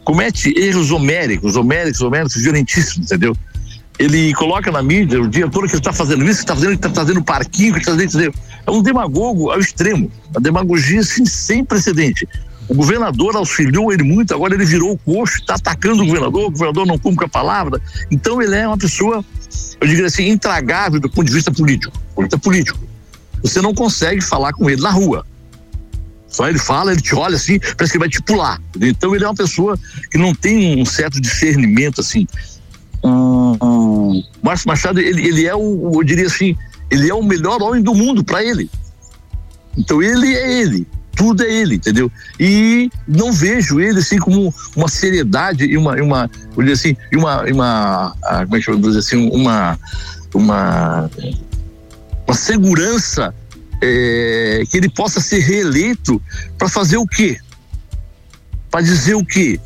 [0.03, 3.37] Comete erros homéricos, homéricos, homéricos, violentíssimos, entendeu?
[3.99, 6.71] Ele coloca na mídia o dia todo que ele está fazendo isso, que está fazendo,
[6.71, 8.33] que está fazendo parquinho, que está fazendo.
[8.65, 10.09] É um demagogo ao extremo.
[10.33, 12.25] A demagogia assim, sem precedente.
[12.69, 16.51] O governador auxiliou ele muito, agora ele virou o coxo, está atacando o governador, o
[16.51, 17.81] governador não cumpre a palavra.
[18.09, 19.25] Então ele é uma pessoa,
[19.81, 21.99] eu diria assim, intragável do ponto de vista político.
[22.15, 22.79] Política político.
[23.43, 25.25] Você não consegue falar com ele na rua.
[26.27, 28.61] Só ele fala, ele te olha assim, parece que ele vai te pular.
[28.79, 29.77] Então ele é uma pessoa
[30.09, 32.25] que não tem um certo discernimento assim.
[33.01, 36.55] O, o Márcio Machado, ele, ele é o, eu diria assim,
[36.89, 38.69] ele é o melhor homem do mundo para ele.
[39.77, 42.11] Então ele é ele, tudo é ele, entendeu?
[42.39, 47.17] E não vejo ele assim como uma seriedade e uma, uma eu diria assim, e
[47.17, 49.79] uma, uma, ah, como é que eu vou dizer assim, uma,
[50.33, 51.09] uma,
[52.27, 53.33] uma segurança
[53.81, 56.21] é, que ele possa ser reeleito
[56.57, 57.37] para fazer o quê?
[58.69, 59.59] Para dizer o quê?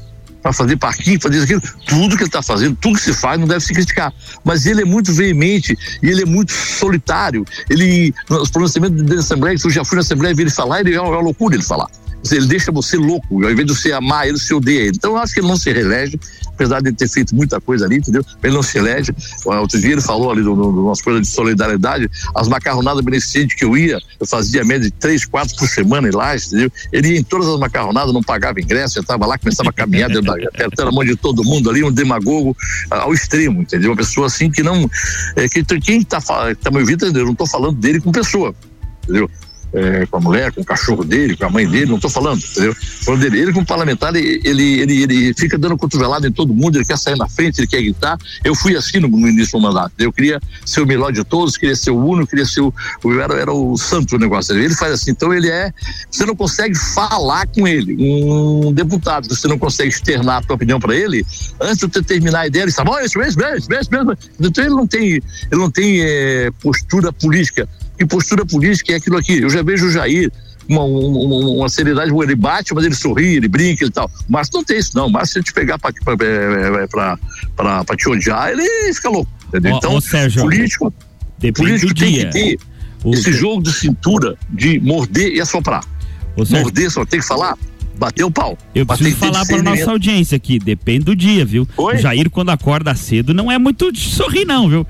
[0.44, 1.62] Para fazer parquinho, fazer isso, aquilo.
[1.88, 4.14] Tudo que ele está fazendo, tudo que se faz não deve se criticar.
[4.44, 7.46] Mas ele é muito veemente e ele é muito solitário.
[7.70, 11.02] Ele, nos pronunciamentos da Assembleia, eu já fui na Assembleia vi ele falar, ele é
[11.02, 11.90] uma loucura ele falar
[12.32, 14.94] ele deixa você louco, ao invés de você amar ele, você odeia ele.
[14.96, 17.86] Então eu acho que ele não se reelege, apesar de ele ter feito muita coisa
[17.86, 18.24] ali, entendeu?
[18.42, 19.14] Ele não se elege.
[19.46, 23.58] Outro dia ele falou ali do, do, do nosso coisa de solidariedade, as macarronadas beneficentes
[23.58, 26.72] que eu ia, eu fazia média de três, quatro por semana lá, entendeu?
[26.92, 30.88] Ele ia em todas as macarronadas, não pagava ingresso, estava lá, começava a caminhar, apertando
[30.88, 32.56] a mão de todo mundo ali, um demagogo
[32.90, 33.92] ao extremo, entendeu?
[33.92, 34.90] Uma pessoa assim que não.
[35.36, 37.22] É, que, quem está tá me ouvindo, entendeu?
[37.22, 38.56] Eu não estou falando dele com pessoa,
[39.04, 39.30] entendeu?
[39.74, 42.40] É, com a mulher, com o cachorro dele, com a mãe dele, não estou falando,
[42.40, 42.76] entendeu?
[42.76, 43.40] Falando dele.
[43.40, 47.18] Ele, como parlamentar, ele, ele, ele, fica dando cotovelada em todo mundo, ele quer sair
[47.18, 48.18] na frente, ele quer gritar.
[48.44, 49.94] Eu fui assim no, no início do mandato.
[49.98, 52.74] Eu queria ser o melhor de todos, queria ser o único, queria ser o.
[53.20, 54.56] Era, era o santo do negócio.
[54.56, 55.74] Ele faz assim, então ele é.
[56.10, 57.96] Você não consegue falar com ele.
[58.00, 61.26] Um deputado, você não consegue externar a tua opinião para ele,
[61.60, 64.18] antes de você terminar a ideia, ele fala, oh, isso mesmo, isso mesmo, isso mesmo.
[64.40, 65.22] Então ele não tem, ele
[65.52, 67.68] não tem é, postura política
[68.04, 69.40] que postura política é aquilo aqui.
[69.40, 70.32] Eu já vejo o Jair,
[70.68, 74.10] uma, uma, uma seriedade, ele bate, mas ele sorri, ele brinca e tal.
[74.30, 75.10] Márcio não tem isso, não.
[75.10, 75.92] Márcio, se ele te pegar para
[77.96, 79.32] te odiar, ele fica louco.
[79.48, 79.78] Entendeu?
[79.78, 80.94] então, Sérgio, político,
[81.56, 82.26] político tem dia.
[82.28, 82.58] que ter
[83.04, 83.34] o esse que...
[83.34, 85.84] jogo de cintura de morder e assoprar.
[86.36, 87.56] Morder, só tem que falar,
[87.98, 88.58] bater o pau.
[88.74, 91.68] Eu preciso falar para nossa audiência aqui, depende do dia, viu?
[91.78, 91.98] Oi?
[91.98, 94.88] Jair, quando acorda cedo, não é muito de sorrir, não, viu?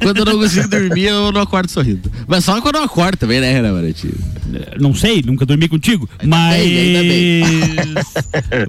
[0.00, 2.10] Quando eu não consigo dormir, eu não acordo sorrindo.
[2.26, 4.12] Mas só quando eu acordo também, né, Renan Marati?
[4.80, 6.08] Não sei, nunca dormi contigo.
[6.18, 6.62] Ainda mas.
[6.62, 7.42] Bem, bem.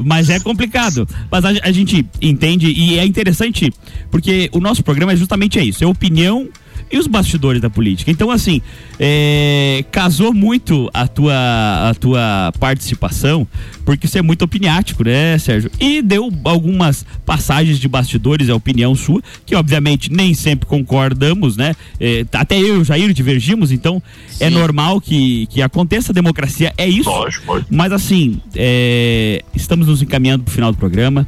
[0.03, 1.07] mas é complicado.
[1.31, 3.71] Mas a, a gente entende e é interessante,
[4.09, 6.49] porque o nosso programa é justamente isso: é opinião
[6.91, 8.11] e os bastidores da política.
[8.11, 8.61] Então, assim,
[8.99, 13.47] é, casou muito a tua, a tua participação,
[13.85, 15.71] porque você é muito opiniático, né, Sérgio?
[15.79, 21.75] E deu algumas passagens de bastidores, a opinião sua, que obviamente nem sempre concordamos, né?
[21.99, 24.45] É, até eu e o Jair divergimos, então é Sim.
[24.45, 26.11] é normal que, que aconteça.
[26.11, 27.09] A democracia é isso.
[27.09, 27.65] Lógico.
[27.69, 31.27] Mas, assim, é, estamos nos encaminhando para o final do programa.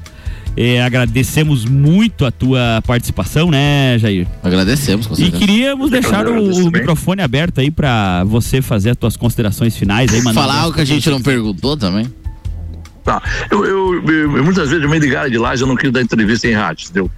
[0.86, 4.28] Agradecemos muito a tua participação, né, Jair?
[4.43, 5.38] Agradecemos, com certeza.
[5.38, 10.14] E queríamos deixar o, o microfone aberto aí para você fazer as tuas considerações finais
[10.14, 12.12] aí, Falar o que a gente não perguntou também.
[13.05, 13.22] Tá.
[13.49, 16.53] Eu, eu, eu, muitas vezes me ligaram de lá, já não quis dar entrevista em
[16.53, 17.12] rádio, entendeu?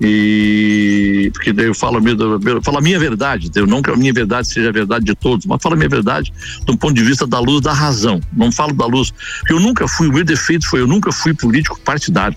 [0.00, 3.66] E porque daí eu falo, eu falo a minha verdade, entendeu?
[3.66, 6.32] não que a minha verdade seja a verdade de todos, mas falo a minha verdade
[6.66, 8.20] do ponto de vista da luz da razão.
[8.32, 11.32] Não falo da luz, porque eu nunca fui, o meu defeito foi eu nunca fui
[11.32, 12.36] político partidário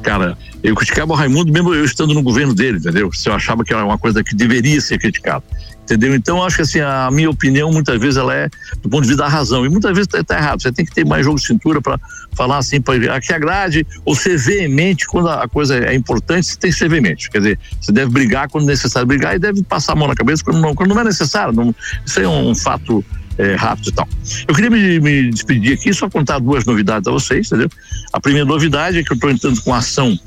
[0.00, 3.12] cara, eu criticava o Raimundo mesmo eu estando no governo dele, entendeu?
[3.12, 5.44] Se eu achava que era uma coisa que deveria ser criticada,
[5.82, 6.14] entendeu?
[6.14, 8.48] Então acho que assim, a minha opinião muitas vezes ela é
[8.82, 10.62] do ponto de vista da razão e muitas vezes está tá errado.
[10.62, 11.98] Você tem que ter mais jogo de cintura para
[12.32, 16.70] falar assim, para que agrade ou ser veemente quando a coisa é importante, você tem
[16.70, 17.30] que ser veemente.
[17.30, 20.44] Quer dizer, você deve brigar quando necessário brigar e deve passar a mão na cabeça
[20.44, 21.52] quando não, quando não é necessário.
[21.52, 21.74] Não,
[22.04, 23.04] isso é um fato
[23.40, 24.08] é, rápido e tal.
[24.46, 27.70] Eu queria me, me despedir aqui, só contar duas novidades a vocês, entendeu?
[28.12, 30.18] A primeira novidade é que eu estou entrando com ação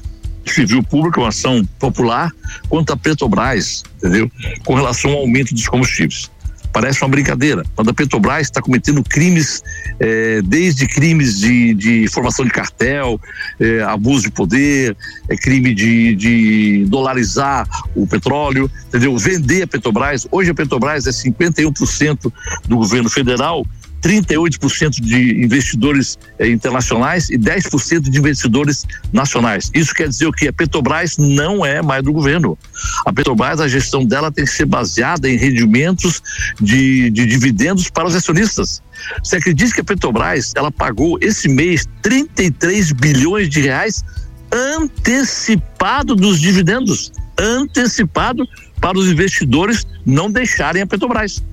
[0.45, 2.32] civil pública, uma ação popular
[2.68, 4.30] contra a Petrobras, entendeu?
[4.66, 6.30] Com relação ao aumento dos combustíveis.
[6.74, 9.64] Parece uma brincadeira, mas a Petrobras está cometendo crimes,
[10.00, 13.22] é, desde crimes de, de formação de cartel,
[13.60, 14.98] é, abuso de poder,
[15.30, 19.16] é, crime de, de dolarizar o petróleo, entendeu?
[19.18, 20.28] Vender a Petrobras.
[20.32, 22.34] Hoje a Petrobras é 51%
[22.68, 23.64] do governo federal
[24.04, 29.72] 38% de investidores eh, internacionais e 10% de investidores nacionais.
[29.74, 30.47] Isso quer dizer o que?
[30.47, 32.58] A Petrobras não é mais do governo.
[33.06, 36.22] A Petrobras, a gestão dela tem que ser baseada em rendimentos
[36.60, 38.82] de, de dividendos para os acionistas.
[39.24, 44.04] Você acredita que a Petrobras ela pagou esse mês 33 bilhões de reais
[44.51, 47.12] antecipado dos dividendos?
[47.38, 48.47] antecipado
[48.80, 51.43] para os investidores não deixarem a Petrobras.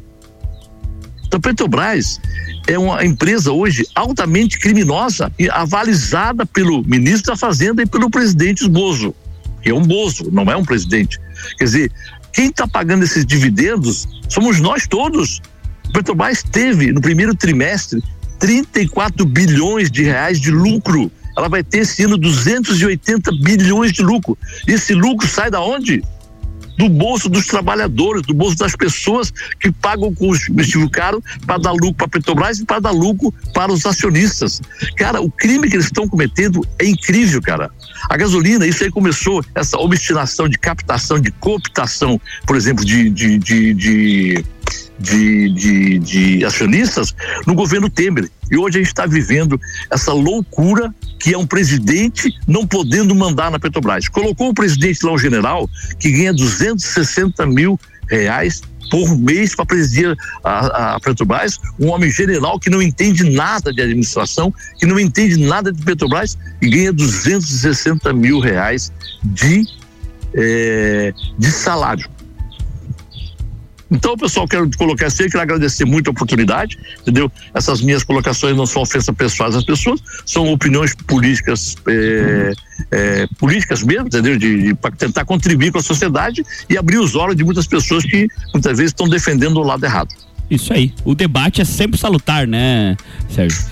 [1.31, 2.21] Então, Petrobras
[2.67, 8.69] é uma empresa hoje altamente criminosa e avalizada pelo ministro da Fazenda e pelo presidente
[8.69, 9.15] Bozo,
[9.63, 11.21] que é um Bozo, não é um presidente.
[11.57, 11.93] Quer dizer,
[12.33, 15.41] quem está pagando esses dividendos somos nós todos.
[15.89, 18.03] A Petrobras teve, no primeiro trimestre,
[18.41, 21.13] 34 bilhões de reais de lucro.
[21.39, 24.37] Ela vai ter esse ano 280 bilhões de lucro.
[24.67, 26.03] Esse lucro sai da onde?
[26.77, 31.95] Do bolso dos trabalhadores, do bolso das pessoas que pagam combustível caro para dar lucro
[31.95, 34.61] para a Petrobras e para dar lucro para os acionistas.
[34.97, 37.71] Cara, o crime que eles estão cometendo é incrível, cara.
[38.09, 43.39] A gasolina, isso aí começou, essa obstinação de captação, de cooptação, por exemplo, de, de,
[43.39, 44.45] de, de
[45.01, 47.15] de, de, de acionistas
[47.47, 48.31] no governo Temer.
[48.51, 49.59] E hoje a gente está vivendo
[49.91, 54.09] essa loucura que é um presidente não podendo mandar na Petrobras.
[54.09, 58.61] Colocou o presidente lá, um general, que ganha 260 mil reais
[58.91, 63.81] por mês para presidir a, a, Petrobras, um homem general que não entende nada de
[63.81, 69.65] administração, que não entende nada de Petrobras e ganha 260 mil reais de,
[70.35, 72.09] é, de salário.
[73.91, 77.31] Então, pessoal, quero colocar assim, quero agradecer muito a oportunidade, entendeu?
[77.53, 82.53] Essas minhas colocações não são ofensas pessoais às pessoas, são opiniões políticas, é,
[82.93, 84.39] é, políticas mesmo, entendeu?
[84.39, 88.05] De, de para tentar contribuir com a sociedade e abrir os olhos de muitas pessoas
[88.05, 90.15] que muitas vezes estão defendendo o lado errado.
[90.49, 90.93] Isso aí.
[91.05, 92.97] O debate é sempre salutar, né,
[93.29, 93.65] Sérgio?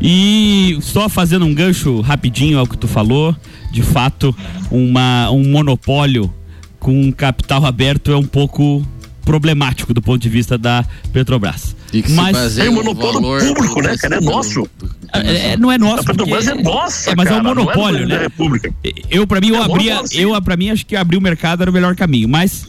[0.00, 3.34] E só fazendo um gancho rapidinho ao que tu falou,
[3.72, 4.36] de fato,
[4.70, 6.32] uma, um monopólio
[6.78, 8.86] com capital aberto é um pouco
[9.26, 11.76] problemático do ponto de vista da Petrobras.
[12.10, 14.16] mas é um monopólio público, né, cara?
[14.16, 14.66] É nosso.
[15.12, 16.02] É, é, não é nosso.
[16.02, 18.18] A Petrobras é nossa, é, mas cara, é um monopólio, é né?
[18.18, 18.72] República.
[19.10, 21.70] Eu para mim eu É abria, eu para mim acho que abrir o mercado era
[21.70, 22.64] o melhor caminho, mas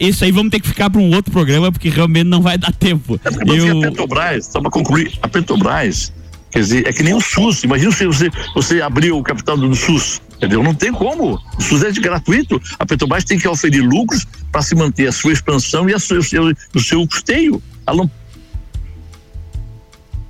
[0.00, 2.72] isso aí vamos ter que ficar para um outro programa porque realmente não vai dar
[2.72, 3.20] tempo.
[3.24, 6.10] É Eu a Petrobras, só para concluir, a Petrobras,
[6.50, 7.64] quer dizer, é que nem o SUS.
[7.64, 10.20] Imagina se você, você abrir o capital do SUS.
[10.36, 10.62] Entendeu?
[10.62, 11.40] Não tem como.
[11.58, 12.60] O SUS é de gratuito.
[12.78, 16.18] A Petrobras tem que oferir lucros para se manter a sua expansão e a sua,
[16.18, 17.62] o, seu, o seu custeio.
[17.86, 18.10] Ela não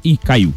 [0.06, 0.54] e caiu.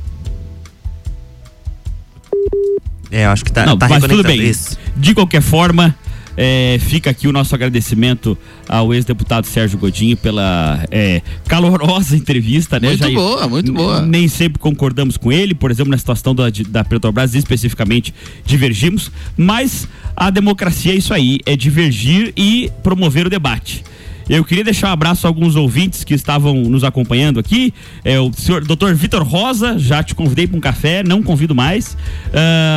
[3.10, 4.40] É, acho que tá, Não, tá mas tudo bem.
[4.40, 4.78] isso.
[4.96, 5.96] De qualquer forma,
[6.42, 12.88] é, fica aqui o nosso agradecimento ao ex-deputado Sérgio Godinho pela é, calorosa entrevista, né?
[12.88, 13.14] Muito Jair?
[13.14, 14.02] boa, muito boa.
[14.02, 18.14] Nem sempre concordamos com ele, por exemplo, na situação da, da Petrobras, especificamente,
[18.46, 19.86] divergimos, mas
[20.16, 23.84] a democracia é isso aí, é divergir e promover o debate.
[24.30, 27.74] Eu queria deixar um abraço a alguns ouvintes que estavam nos acompanhando aqui.
[28.06, 28.94] É o senhor Dr.
[28.94, 31.98] Vitor Rosa, já te convidei para um café, não convido mais.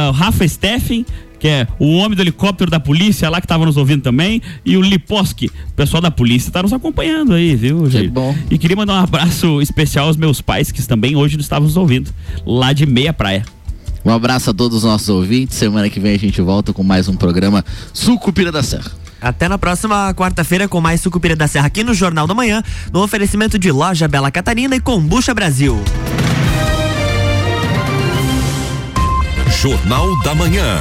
[0.09, 1.05] O Rafa Steffen,
[1.43, 4.77] que é o homem do helicóptero da polícia lá que estava nos ouvindo também, e
[4.77, 8.13] o Liposki, o pessoal da polícia está nos acompanhando aí, viu, Jair?
[8.13, 8.33] bom.
[8.49, 11.77] E queria mandar um abraço especial aos meus pais que também hoje nos estavam nos
[11.77, 12.15] ouvindo,
[12.47, 13.45] lá de Meia Praia.
[14.05, 15.57] Um abraço a todos os nossos ouvintes.
[15.57, 18.93] Semana que vem a gente volta com mais um programa Sucupira da Serra.
[19.21, 22.63] Até na próxima quarta-feira com mais Sucupira da Serra aqui no Jornal da Manhã,
[22.93, 25.77] no oferecimento de Loja Bela Catarina e Combucha Brasil.
[29.61, 30.79] Jornal da Manhã.